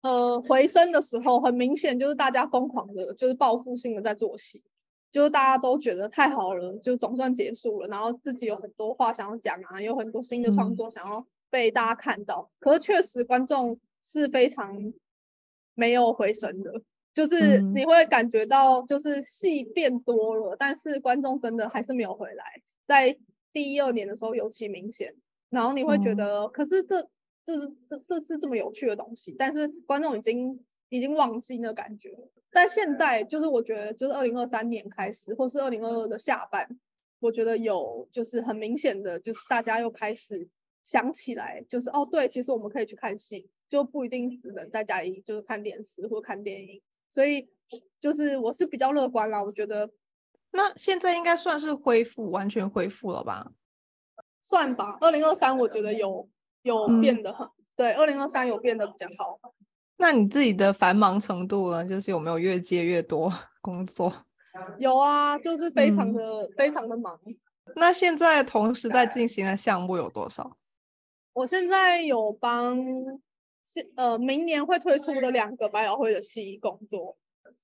[0.00, 4.62] 嗯、呃，回升的时候，很明显就是大家疯狂的，就是报复性的在做戏。
[5.12, 12.50] 就是大家都觉得太好了，就总算结束了，然后自己有很多话想要讲啊，有很多新的创作想要被大家看到。
[12.50, 14.74] 嗯、可是确实观众是非常
[15.74, 16.72] 没有回神的，
[17.12, 22.44] 就是你会感觉到就是戏变多了，嗯、但是观众真的还是没有回来。
[22.86, 23.14] 在
[23.52, 25.14] 第一二年的时候尤其明显，
[25.50, 27.06] 然后你会觉得，嗯、可是这
[27.44, 32.16] 这是这这是这么有趣的东西，但是观众已经已经忘记那感觉。
[32.52, 36.68] 但现在就是我觉得，就是二零二三年开始，或是二零二二的下半，
[37.18, 40.46] 我觉得有就是很明显的，就是大家又开始
[40.84, 46.82] 想起来，就是哦对，其实我们可以去看戏，就不一定只能在家里就是看电视或看电影。
[47.08, 47.48] 所以
[47.98, 49.90] 就是我是比较乐观啦，我觉得。
[50.50, 53.52] 那现在应该算是恢复，完全恢复了吧？
[54.40, 56.28] 算吧，二零二三我觉得有
[56.62, 59.40] 有变得很，嗯、对，二零二三有变得比较好。
[60.02, 61.84] 那你自己的繁忙程度呢？
[61.84, 63.32] 就是有没有越接越多
[63.62, 64.12] 工作？
[64.76, 67.16] 有啊，就是非常的、嗯、非常的忙。
[67.76, 70.56] 那现在同时在进行的项目有多少？
[71.32, 72.76] 我现在有帮
[73.94, 77.16] 呃明年会推出的两个百老汇的戏工作，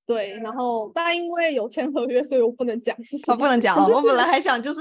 [0.06, 3.34] 对，然后但因为有签合约，所以我不能讲是什么。
[3.34, 3.90] 哦，不能讲 哦。
[3.92, 4.80] 我本来还想就是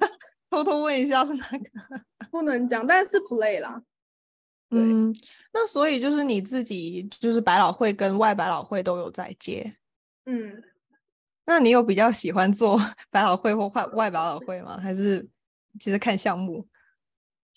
[0.48, 1.60] 偷偷问一下是哪个，
[2.30, 3.82] 不能讲，但是 play 啦。
[4.70, 5.14] 嗯，
[5.52, 9.76] 那所以就是你自己就是百老汇跟外百老汇都有在接，
[10.26, 10.62] 嗯，
[11.46, 12.76] 那你有比较喜欢做
[13.10, 14.78] 百老汇或外外百老汇吗？
[14.78, 15.28] 还是
[15.78, 16.66] 其实看项目？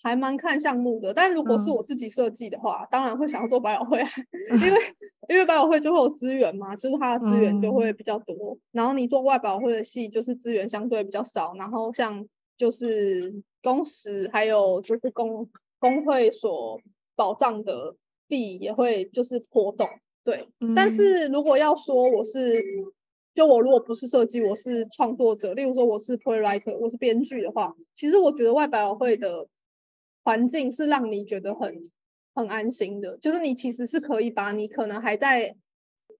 [0.00, 3.98] 还蛮看项目的，但如果是我自己设计的话，嗯、当然会想要做百老汇，
[4.64, 4.80] 因为
[5.28, 8.54] 因为百老汇就会有资源嘛，就是它的资源就会比较多。
[8.54, 12.24] 嗯、然后你做外百老汇的戏，就是资源相对比较少，然后像
[12.56, 15.50] 就是工时还有就是工
[15.80, 16.80] 工会所
[17.18, 17.96] 保障的
[18.28, 19.84] 币也会就是波动。
[20.22, 22.64] 对，嗯、但是如果要说我是，
[23.34, 29.48] 就我如果不是设计，我是创作者，例如说我是 playwriter，我是编剧的话，其实我觉得外百老汇的。
[30.24, 31.74] 环境是让你觉得很
[32.34, 35.56] 很安心的，就是你其实是可以把你可能还在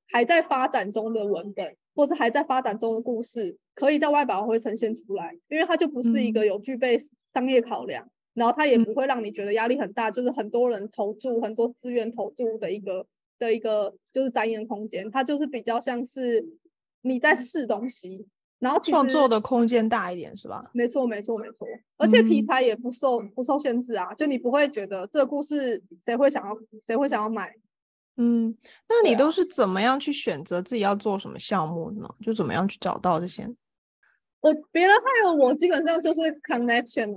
[0.07, 6.97] 还在发展中的文本，或是还在发展中的故事，可以在外百老汇呈现出来，因为它就不是一个有具备
[7.35, 13.05] 商业考量，嗯、然后它也不会让你觉得压力很大，就是很多人投注很多资源投注的一个
[13.39, 16.47] 的一个就是展演空间，它就是比较像是
[17.03, 18.27] 你在试东西。
[18.61, 20.69] 然后创作的空间大一点是吧？
[20.75, 21.65] 没错，没错，没错。
[21.97, 27.55] 而且题材也不受、嗯、不受限制啊，就你不会觉得这个故事谁会想要谁会想要买？
[28.17, 28.53] 嗯，
[28.89, 32.07] 那你都是怎么样去选择自己要做什么项目呢？
[32.07, 33.49] 啊、就怎么样去找到这些？
[34.41, 37.17] 我别人还有我基本上就是 connection，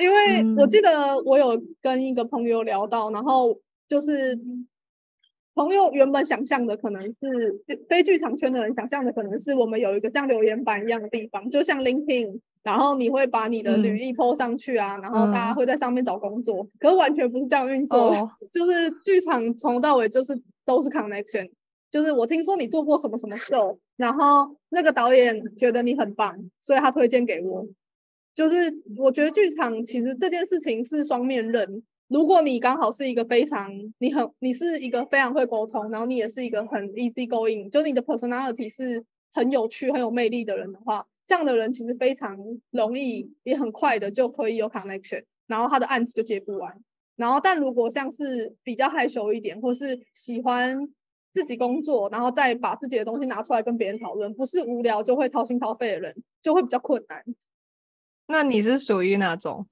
[0.00, 4.38] 因为我记得我有跟一个朋友聊到，然后就是。
[5.52, 21.50] 朋友原本想象的可能是非剧场圈的人想象的可能是我们有一个像留言板一样的地方，就像 LinkedIn，然后你会把你的履历 po 上去啊，嗯、然后大家会在上面找工作，嗯、可是完全不是这样运作，哦、就是剧场从头到尾就是都是 connection，
[21.90, 27.66] 就是我听说你做过什么什么 show，然后那个导演觉得你很棒，所以他推荐给我，
[28.40, 31.82] 就是我觉得剧场其实这件事情是双面刃。
[32.08, 42.34] 如果你刚好是一个非常你很你是一个非常会沟通，然后你也是一个很 easy going，就你的 personality 是很有趣、很有魅力的人的话，这样的人其实非常
[42.70, 46.74] 容易也很快的就可以有 connection，然后他的案子就接不完。
[47.16, 50.88] 然后，但如果像是比较害羞一点，或是喜欢
[51.34, 57.22] 自己工作，然后再把自己的东西拿出来跟别人讨论，不是无聊就会掏心掏肺的人，就会比较困难。
[58.30, 59.66] 那你是属于哪种？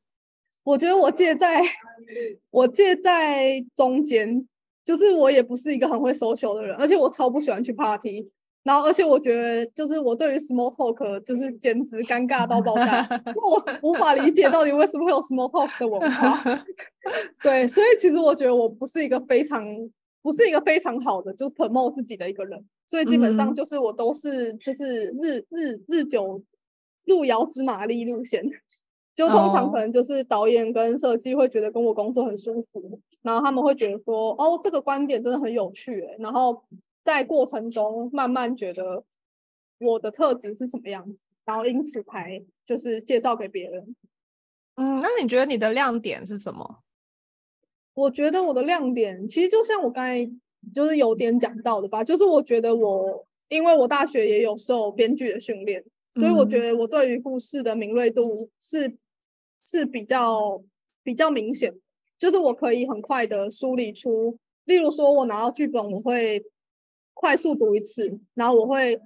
[0.64, 1.62] 我觉得我介在，
[2.50, 4.46] 我介在中间，
[4.84, 8.28] 就是我也不是一个很会 social 的人，而且我超不喜欢去 party，
[8.64, 16.42] 然后而且我觉得就是我对于 small talk 就是简直尴尬到爆炸， 因为我无法理解到底为什么会有 small talk 的文化。
[17.42, 19.64] 对，所以其实我觉得我不是一个非常
[20.20, 26.42] 不是一个非常好的就是 promote 自己的一个人，所以基本上就是我都是就是日日日久
[27.09, 28.48] 路遥知马力路线。
[29.16, 33.00] 就通常可能就是导演跟设计会觉得跟我工作很舒服，oh.
[33.22, 36.62] 然后他们会觉得说，哦，这个观点真的很有趣，欸，然后
[37.04, 39.02] 在过程中慢慢觉得
[39.80, 43.96] 我的特质是什么样子，然后因此才就是介绍给别人。
[44.76, 46.78] 嗯，那你觉得你的亮点是什么？
[47.94, 50.30] 我觉得我的亮点其实就像我刚才
[50.72, 55.84] 就是有点讲到的吧，就是我觉得我因为我大学也有受编剧的训练，
[56.18, 58.96] 所以我觉得我对于故事的敏锐度是。
[59.70, 60.64] 是比较
[61.02, 61.70] 比较明显，
[62.18, 66.42] 就是我可以很快的梳理出，例如说，我拿到剧本，我会
[67.12, 68.98] 快速读一次，然后我会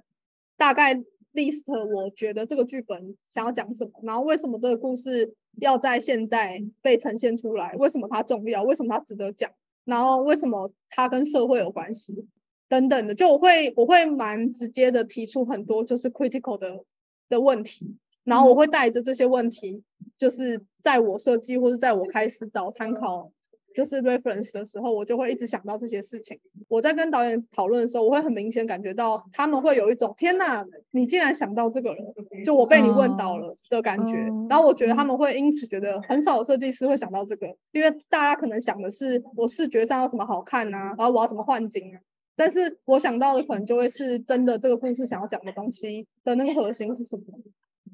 [0.55, 0.95] 大概
[1.33, 9.51] list 我觉得这个剧本想要讲什么，然后为什么这个故事要在现在被呈现出来，为什么它重要，为什么它值得讲，
[9.83, 12.25] 然后为什么它跟社会有关系
[12.69, 16.85] 等等的，就我会我会蛮直接的提出很多就是 critical 的
[17.29, 17.95] 的问题。
[18.23, 19.83] 然后我会带着这些问题，
[20.17, 23.29] 就是在我设计或者在我开始找参考，
[23.75, 26.39] 就是 reference 的时候，我就会一直想到这些事情。
[26.69, 31.97] 我在跟导演讨论的时候，我会很明显感觉到他们会有一种“天哪，你竟然想到这个了”，
[32.45, 34.15] 就我被你问到了的感觉。
[34.49, 41.99] 然后我觉得他们会因此觉得很少的设计师会想到这个，因为大家可能想的是我视觉上要怎么好看啊，然后我要怎么换景啊。
[42.35, 47.23] 但是我想到的可能就会是真的这个故事想要讲的东西的那个核心是什么。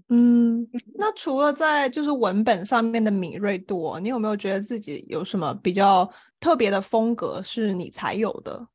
[0.10, 6.10] 嗯，那除了在就是文本上面的敏锐度哦，你有没有觉得自己有什么比较
[6.40, 8.68] 特别的风格是你才有的？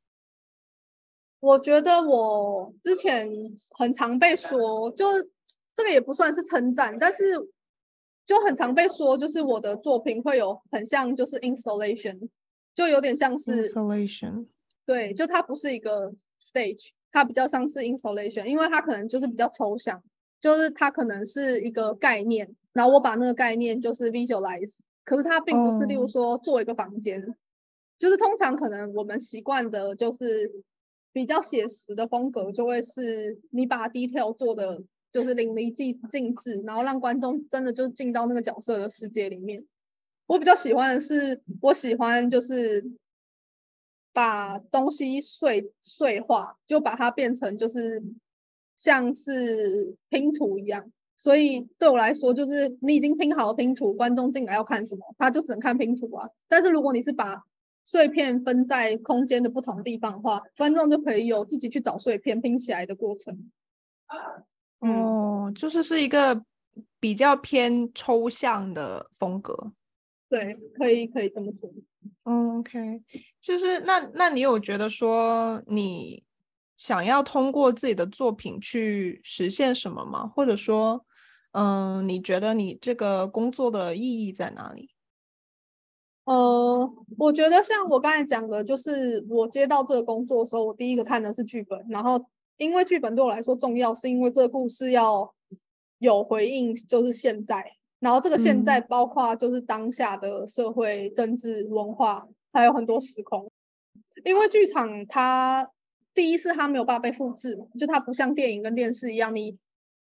[1.41, 3.29] 我觉得我之前
[3.77, 5.07] 很常被说，就
[5.75, 7.35] 这个也不算是称赞，但是
[8.25, 12.29] 就很常被说，就是我的作品会有很像就是 installation，
[12.75, 14.47] 就有点像是 installation，
[14.87, 20.03] 对，就它不是一个 stage，它比较像是 installation，因为它可能就是比较抽象。
[20.41, 27.35] 就是它可能是一个概念，然后我把那个概念就是 visualize，可是它并不是，例如说做一个房间，oh.
[27.97, 30.53] 就是通常可能我们习惯的就是
[31.15, 39.65] 比较写实的风格，就会是你把 detail 做的就是淋漓尽尽致，然后让观众真的就进到那个角色的世界里面。
[40.27, 42.85] 我比较喜欢的是，我喜欢就是
[44.15, 48.03] 把东西碎碎化，就把它变成就是
[48.77, 50.91] 像是拼图一样。
[51.17, 56.29] 所以对我来说，就是你已经拼好了拼图，观众进来要看什么，他就只能看拼图啊。
[56.49, 57.43] 但是如果你是把
[57.85, 63.51] 碎片分在空间的不同地方的话，观众就可以有自己去找碎片拼起来的过程。
[64.81, 66.45] 哦，就是是一个
[67.01, 69.73] 比较偏抽象的风格。
[70.35, 71.71] 对，可以可以这么说。
[72.25, 73.01] 嗯，OK，
[73.41, 76.25] 就是那那你有觉得说你
[76.77, 80.27] 想要通过自己的作品去实现什么吗？
[80.27, 81.07] 或者说，
[81.53, 84.91] 嗯，你觉得你这个工作的意义在哪里？
[86.25, 92.21] 呃，我觉得像我刚才讲的，就是我接到这个工作的时候，我第一个看的是剧本，然后
[92.57, 95.33] 因为剧本对我来说重要，是因为这个故事要
[95.99, 97.65] 有回应，就是现在，
[98.05, 103.51] 然后这个现在包括就是当下的社会、政治、文化，还有很多时空。
[104.27, 105.67] 因为剧场它
[106.13, 109.57] 第一是它没有办法被复制，就它不像电影跟电视一样，你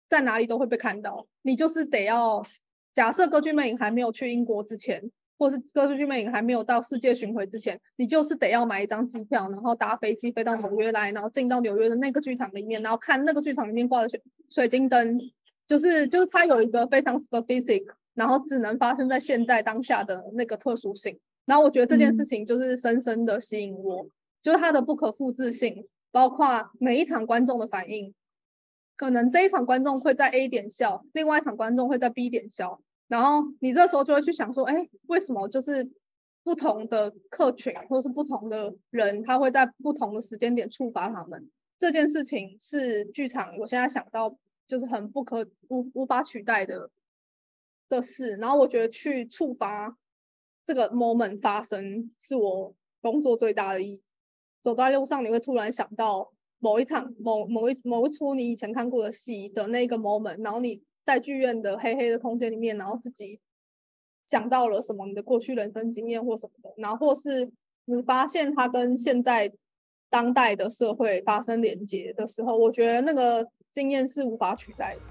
[0.07, 2.41] 在哪里都会被看到，你就是得要
[2.93, 5.11] 假设《歌剧魅影》还没有去英国之前。
[5.37, 15.17] 或是歌剧魅影还没有到世界巡回之前，你就是得要买一张机票，然后搭飞机飞到纽约来，然后进到纽约的那个剧场里面，然后看那个剧场里面挂的水水晶灯，
[15.69, 21.17] 就是就是它有一个非常 specific，然后只能发生在现在当下的那个特殊性。
[21.45, 24.09] 然后我觉得这件事情就是深深的吸引我，嗯、
[24.41, 28.13] 就是它的不可复制性，包括每一场观众的反应，
[28.97, 32.81] 可能这一场观众会在 A 点笑，另外一场观众会在 B 点笑。
[33.07, 35.87] 然后你这时候就会去想说，哎，为什么就是
[36.43, 41.47] 不同的客群或是不同的人，他会在不同的时间点触发他们？
[41.77, 44.37] 这件事情是剧场我现在想到
[44.69, 46.89] 就是很不可无无法取代的
[47.89, 48.37] 的事。
[48.37, 49.97] 然后我觉得去触发
[50.65, 54.03] 这个 moment 发生，是我工作最大的意义。
[54.61, 60.81] 走在路上，你会突然想到某一场、某某一某一出你以前看过的戏的那个 moment，然后你。
[61.05, 63.39] 在剧院的黑黑的空间里面，然后自己
[64.27, 67.51] 想到了什么你的过去人生经验或什么的，然后或是
[67.85, 69.51] 你发现它跟现在
[70.07, 75.01] 当代的社会发生连接的时候，我觉得那个经验是无法取代的。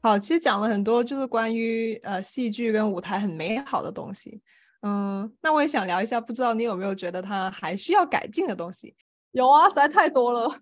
[0.00, 4.42] 好，其实讲了很多，就是关于呃戏剧跟舞台很美好的东西。
[4.80, 8.96] 嗯，那我也想聊一下，不知道你有没有觉得它还需要改进的东西？
[9.30, 10.60] 有啊，实在太多了。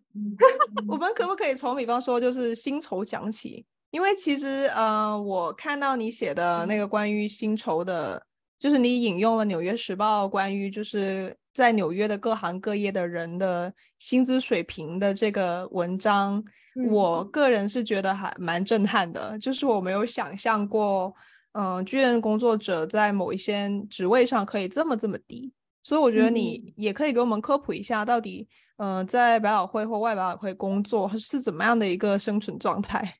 [0.86, 3.64] 我们可不可以从比方说就是薪酬讲起？
[3.92, 8.22] 因为其实呃，我看到你写的那个关于薪酬的，
[8.60, 16.40] 就是你引用了《纽约时报》关于就是在纽约的各行各业的人的薪资水平的这个文章，
[16.76, 21.12] 嗯，我个人是觉得还蛮震撼的，就是我没有想象过。
[21.52, 25.52] 嗯，剧院工作者在某一些职位上可以这么这么低，
[25.82, 28.46] 所以我觉得你也可以给我们科普一下，到底
[28.76, 33.16] 嗯、呃，在百老汇或外百老汇工作是怎么样的一个生存状态？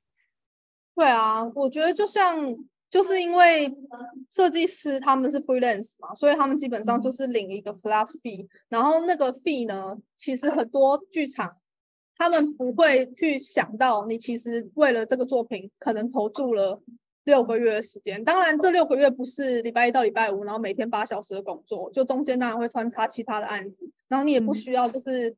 [0.94, 2.36] 对啊，我觉得就像
[2.90, 3.72] 就是因为
[4.28, 11.56] 设计师他们是 freelance 嘛，所以他们基本上就是领一个 flat fee，然后那个 fee 呢，其实很多剧场
[12.16, 16.82] 他们不会去想到你其实为了这个作品可能投注了。
[17.24, 23.76] 六个月的时间，当然这六个月不是礼拜一到礼拜五，然后每天八小时的工作，就中间当然会穿插其他的案子，
[24.08, 25.36] 然后你也不需要就是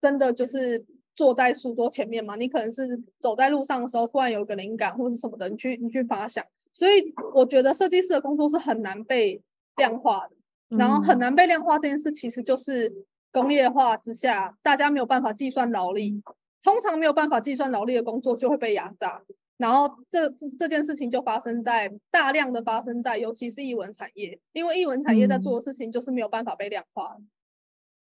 [0.00, 0.82] 真的就是
[1.14, 9.42] 坐在书桌前面嘛，你可能是走在路上的时候突然有个灵感或是什么的，你去你去发想，所以我觉得设计师的工作是很难被
[9.76, 12.92] 量化的，然后很难被量化这件事其实就是
[13.32, 16.22] 工业化之下大家没有办法计算劳力，
[16.62, 19.22] 通常没有办法计算劳力的工作就会被压榨。
[19.56, 27.14] 然后这这这件事情就发生在大量的发生在，尤其是艺文产业，因为艺文产业在做的事情就是没有办法被量化。
[27.18, 27.28] 嗯。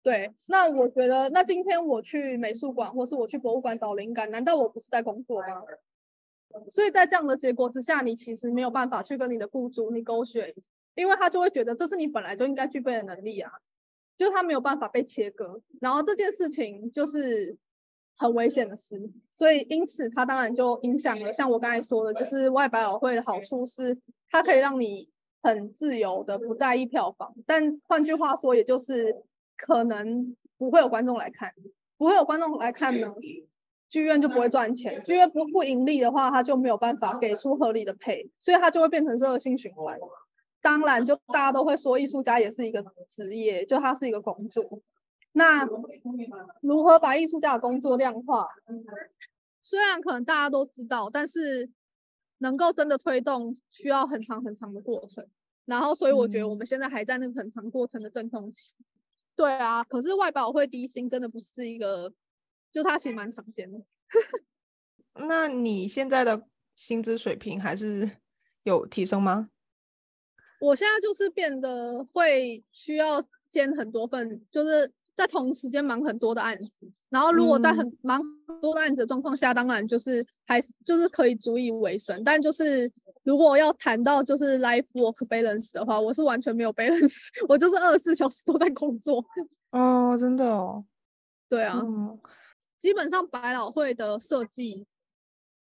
[0.02, 5.62] 对，那我觉得，那今天我去美术馆或是我去博物馆找灵感，难道我不是在工作吗？
[6.68, 10.55] 所以在这样的结果之下，你其实没有办法去跟你的雇主你勾选
[10.94, 13.51] 因为他就会觉得这是你本来就应该具备的能力啊，
[14.16, 15.61] 就是他没有办法被切割。
[15.80, 17.57] 然后这件事情就是。
[18.16, 19.01] 很危险的事，
[19.32, 21.32] 所以因此他当然就影响了。
[21.32, 23.96] 像我刚才说的，就是外百老汇的好处是，
[24.28, 25.09] 它可以让你
[25.42, 27.34] 很自由的不在意票房。
[27.46, 29.22] 但换句话说，也就是
[29.57, 31.55] 可能不会有观众来看，
[31.96, 33.11] 不会有观众来看呢，
[33.91, 39.99] 剧院就不会赚钱，剧院不不盈利的话，他就没有办法给出合理的配，所以他就会变成是恶性循环。
[40.62, 44.64] 当然，就大家都会说艺术家也是一个职业，就他是一个工作。
[45.32, 45.66] 那
[46.61, 48.47] 如何把艺术家的工作量化？
[49.61, 51.68] 虽然可能大家都知道，但是
[52.38, 55.26] 能够真的推动，需要很长很长的过程。
[55.64, 58.72] 然后，所以我觉得我们现在还在那个很长过程的阵痛期。
[59.34, 62.12] 对啊，可是外百老汇低薪真的不是一个。
[62.73, 63.79] 就他其实蛮常见的，
[65.29, 66.47] 那你现在的
[66.77, 68.11] 薪资水平还是
[68.62, 69.49] 有提升吗？
[70.61, 76.91] 我现在就是变得会需要兼很多份，就是在同时间忙很多的案子。
[77.09, 82.23] 然后如果在很忙很多的案子的状况下，嗯、当然就是还是就是可以足以维生。
[82.23, 82.91] 但就是
[83.25, 89.25] 如果要谈到就是 life work balance 的话，我是完全没有 balance， 我就是二十四小时都在工作。
[89.71, 90.85] 哦，真的哦。
[91.49, 91.81] 对啊。
[91.83, 92.21] 嗯
[92.81, 94.87] 基本上百老汇的设计，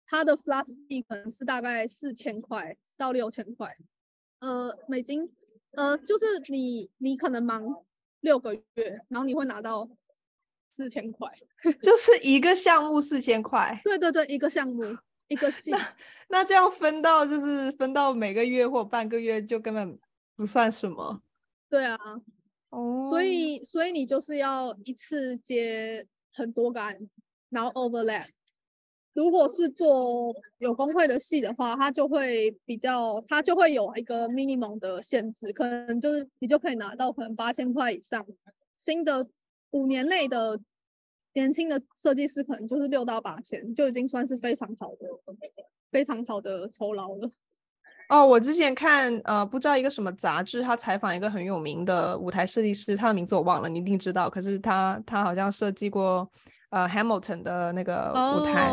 [0.07, 3.77] 它的 flat fee 可能是大概四千块到六千块，
[4.39, 5.31] 呃，美金，
[5.73, 7.85] 呃，就是你你可能忙
[8.21, 9.87] 六个月，然后你会拿到
[10.79, 11.31] 四千块，
[11.83, 13.79] 就是一个项目四千块。
[13.85, 14.83] 对对对，一个项目
[15.29, 15.73] 一个系。
[15.73, 15.97] 那
[16.29, 19.99] 那这样分到就是分到每个月或半个月就根本
[20.37, 21.21] 不算什么。
[21.69, 21.99] 对啊，
[22.71, 26.09] 哦，所以所以你就是要一次接。
[26.35, 27.09] 很多个案子，
[27.49, 28.27] 然后 overlap。
[29.15, 38.27] 如果是做有工会的戏的话，它就会比较，它就会有一个 minimum 的限制，可能就是你就可以拿到可能八千块以上。
[38.77, 39.29] 新的
[39.71, 40.61] 五年内的
[41.33, 45.07] 年轻的设计师可能就是六到八千，就已经算是非常好的、
[45.93, 47.31] 非常好的酬劳了。
[48.09, 54.29] 哦，我之前看呃，不知道一个什么杂志，他采访一个很有名的舞台设计师，他的名字我忘了，你一定知道。
[54.29, 56.31] 可是他他好像设计过
[56.71, 58.71] 呃 Hamilton 的那个舞台，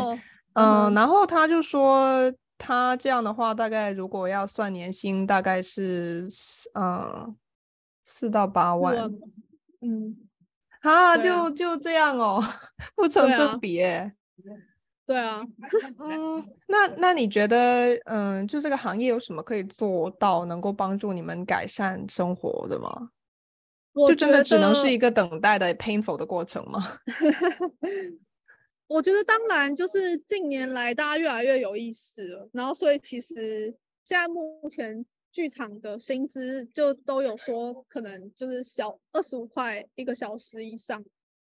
[0.54, 6.26] 嗯、然后他就说他这样的话，大概如果要算年薪，大概是
[6.74, 7.34] 嗯
[8.04, 8.94] 四到八万，
[9.80, 10.14] 嗯，
[10.82, 12.44] 啊，就就这样哦，
[12.94, 14.12] 不成正比耶。
[15.12, 15.42] 对啊，
[16.00, 23.10] 嗯，那那你觉得，嗯，就这个行业有什么可以做到能够帮助你们改善生活的吗？
[24.08, 26.80] 就真的只能是一个等待的 painful 的过程吗？
[28.88, 33.66] 我觉得当然，就是近年来大家越来越有意识了，然后所以其实
[34.02, 41.04] 现在目前剧场的薪资就都有说可能就是小二十五块一个小时以上，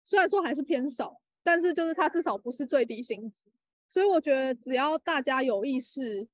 [0.03, 1.15] 虽然说还是偏少。
[1.43, 3.45] 但是就是它至少不是最低薪资，
[3.87, 6.27] 所以我觉得只要大家有意识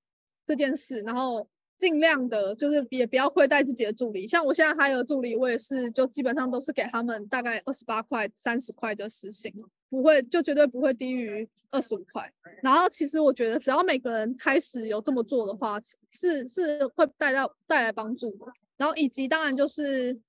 [0.45, 4.27] 这件事，然后尽量的就是也不要亏待自己的助理。
[4.27, 9.53] 像我现在还有助理，我也是就基本上都是给他们大概二十八块、三十块的时薪，
[9.89, 12.31] 不会就绝对不会低于二十五块。
[12.61, 15.79] 然后其实我觉得只要每个人开始有这么做的话，
[16.09, 18.45] 是是会带到带来帮助的。
[18.75, 20.19] 然后以及当然就是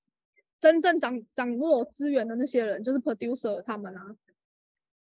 [0.59, 4.15] 真正掌掌握资源的那些人，就是 producer 他们啊。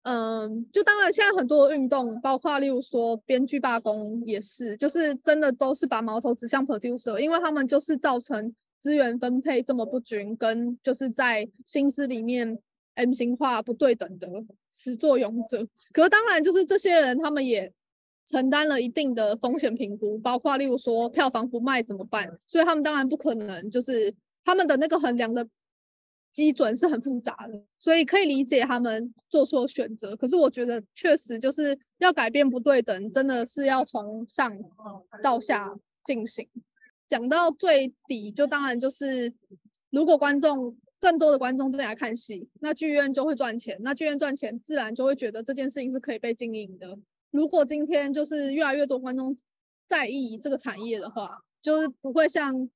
[0.04, 12.58] 嗯，就当然，现在很多的运动，包括例如说编剧罢工，也是，就是真的都是把矛头指向 producer，因为他们就是造成资源分配这么不均，跟就是在薪资里面
[12.96, 14.28] M 型化不对等的
[14.70, 15.66] 始作俑者。
[15.90, 17.72] 可是当然，就是这些人他们也
[18.26, 25.48] 承担了一定的风险评估，包括例如说票房不卖怎么办，所以他们当然不可能就是他们的那个衡量的。
[26.34, 30.16] 基准是很复杂的，所以可以理解他们做出选择。
[30.16, 34.52] 可是我觉得，确实就是要改变不对等，真的是要从上
[35.22, 35.72] 到下
[36.04, 36.46] 进行。
[37.06, 39.32] 讲到最底，就当然就是，
[39.90, 43.78] 如果观众更多的观众进来看戏，那剧院就会赚钱。
[43.82, 46.98] 那剧院赚钱，自然就会觉得这件事情是可以被经营的。
[47.30, 49.36] 如果今天就是越来越多观众
[49.86, 52.68] 在意这个产业的话，就是不会像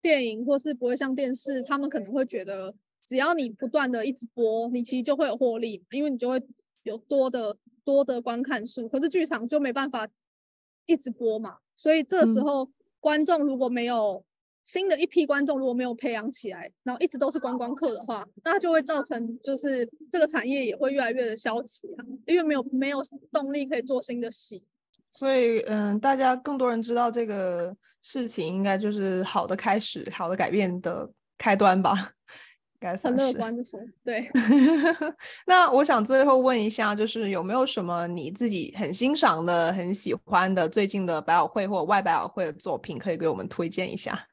[0.00, 2.74] 电影或是不会像电视，他们可能会觉得。
[3.06, 6.42] 只要你不断的一直播，你其实就会有获利，因为你就会
[6.82, 8.88] 有多的多的观看数。
[8.88, 10.08] 可是剧场就没办法
[10.86, 14.24] 一直播嘛，所以这时候观众如果没有
[14.64, 24.64] 新的一批观众如果没有培养起来，然后一直都是观光客的话，那就会造成就是这个产业也会越来越的消极啊，因为没有没有动力可以做新的戏。
[25.12, 32.12] 所以嗯，大家更多人知道这个事情，应该就是好的开始，好的改变的开端吧。
[32.96, 34.30] 很乐观的说，对。
[35.46, 44.28] 那我想最后问一下，就是有没有什么你自己很欣赏的、很喜欢的最近的百老汇或外百老汇的作品，可以给我们推荐一下？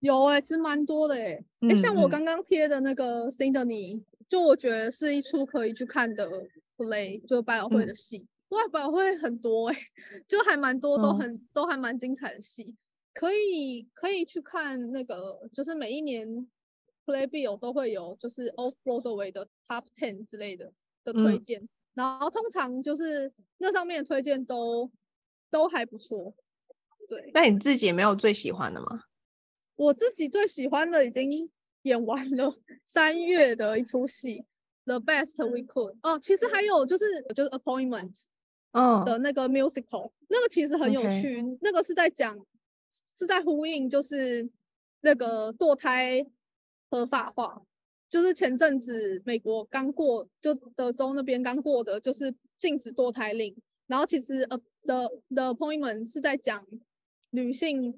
[0.00, 1.32] 有哎、欸，其实蛮多的哎、欸。
[1.32, 3.96] 哎、嗯嗯欸，像我刚刚贴的那个《Sidonie》，
[4.28, 6.30] 就我觉得是一出可以去看的
[6.76, 8.18] Play，就百老汇的戏。
[8.18, 9.80] 嗯、哇，百老汇很多哎、欸，
[10.28, 12.76] 就还蛮多，都很、嗯、都还蛮精彩的戏，
[13.12, 16.46] 可以可以去看那个，就是每一年
[17.08, 20.70] Playbill 都会有，就是 Off Broadway 的 Top Ten 之类的
[21.04, 24.90] 的推荐，嗯、然后通常就是那上面的推荐都
[25.50, 26.34] 都还不错。
[27.08, 29.04] 对，那你自己也没有最喜欢的吗？
[29.76, 31.50] 我自己最喜欢的已经
[31.82, 32.54] 演完了
[32.84, 34.44] 三月的一出戏
[34.84, 35.96] ，The Best We Could。
[36.02, 37.04] 哦，其实还有就是
[37.34, 38.24] 就是 Appointment，
[38.72, 40.12] 嗯的那个 musical，、oh.
[40.28, 42.38] 那个其实很有趣.那个是在讲
[43.16, 44.50] 是在呼应就是
[45.00, 46.26] 那个堕胎
[46.90, 47.62] 合法化，
[48.08, 56.64] 就是前阵子美国刚过就德州那边刚过的就是禁止堕胎令，然后其实呃的的朋友们是在讲。
[57.30, 57.94] 女性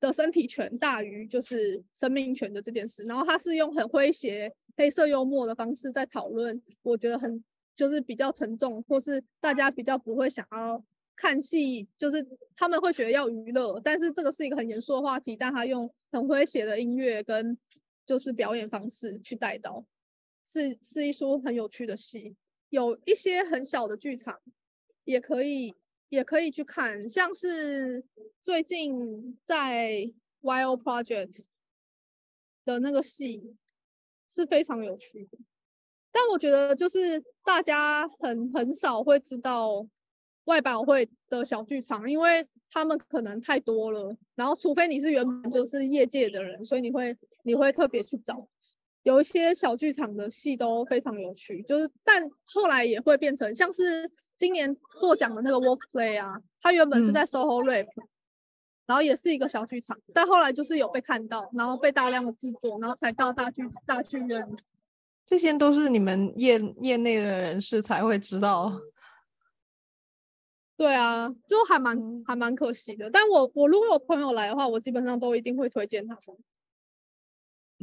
[0.00, 7.44] 的身体权大于就是生命权的这件事，然后他是用很诙谐、黑色幽默的方式在讨论，我觉得很
[7.76, 10.82] 就是比较沉重，或是大家比较不会想要
[11.14, 12.26] 看戏，就是
[12.56, 17.54] 他们会觉得要娱乐，但是这个是一个很严肃的话题，但他用很诙谐的音乐跟
[18.06, 19.84] 就是表演方式去带到，
[20.44, 22.36] 是是一出很有趣的戏，
[22.70, 24.40] 有一些很小的剧场
[25.04, 25.74] 也可以。
[26.12, 28.04] 也可以去看，像是
[28.42, 31.44] 最近在 Wild Project
[32.66, 33.56] 的那个戏
[34.28, 35.38] 是非常有趣的，
[36.10, 39.88] 但我觉得就是大家很很少会知道
[40.44, 48.48] 外百会的小剧场，因为他们可能太多了，然后除非你是原本就是业界的人，所以你会你会特别去找，
[49.02, 54.10] 有一些小剧场的戏都非常有趣，就是但后来也会变成像是。
[54.34, 58.08] 今年获奖的那个 Wolf Play 啊，它原本是在 SoHo Rap，、嗯、
[58.86, 64.44] 然后也是一个小剧场，但后来就是有被看到，然后被大量的制作，然后才到大剧大剧院。
[65.24, 68.72] 这些都是你们业业内的人士才会知道。
[70.76, 73.08] 对啊，就还蛮、嗯、还蛮可惜的。
[73.12, 76.36] 但我我如果有朋友来的话，我基本上都一定会推荐他们。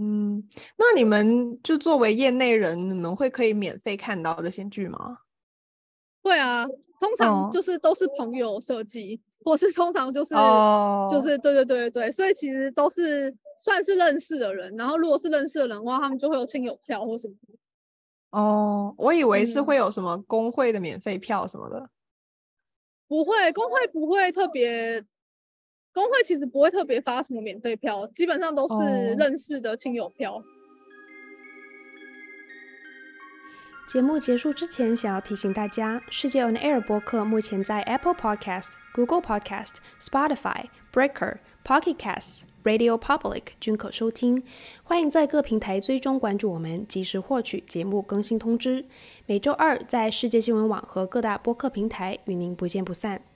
[0.02, 0.42] 嗯，
[0.78, 5.18] 那你们就作为业内人，你们会可以免费看到这些剧吗？
[6.22, 6.66] 会啊，
[7.00, 9.54] 通常就是都是朋友设计，oh.
[9.54, 11.12] 或是通常就是、oh.
[11.12, 14.74] 就是对对对对对，所以其实都是算是认识的人。
[14.78, 17.34] 然后如果是认识的人的话，他们就会有亲友票或什么。
[18.32, 21.78] 哦，oh, 我以为是会有什么工会的免费票什么的。
[21.80, 21.90] 嗯、
[23.10, 25.04] 不会，工会不会特别，
[25.94, 30.34] 工会其实不会特别发什么免费票，基本上都是认识的亲友票。
[30.34, 30.44] Oh.
[33.88, 44.44] 节目结束之前，想要提醒大家，世界 On Air 播客目前在 Apple Podcast、Google Podcast、Spotify、Breaker、Pocket Casts、Radio Public 均可收听。
[44.84, 48.86] 欢迎在各平台追踪关注我们，及时获取节目更新通知。
[49.26, 53.29] 每周二在世界新闻网和各大播客平台与您不见不散。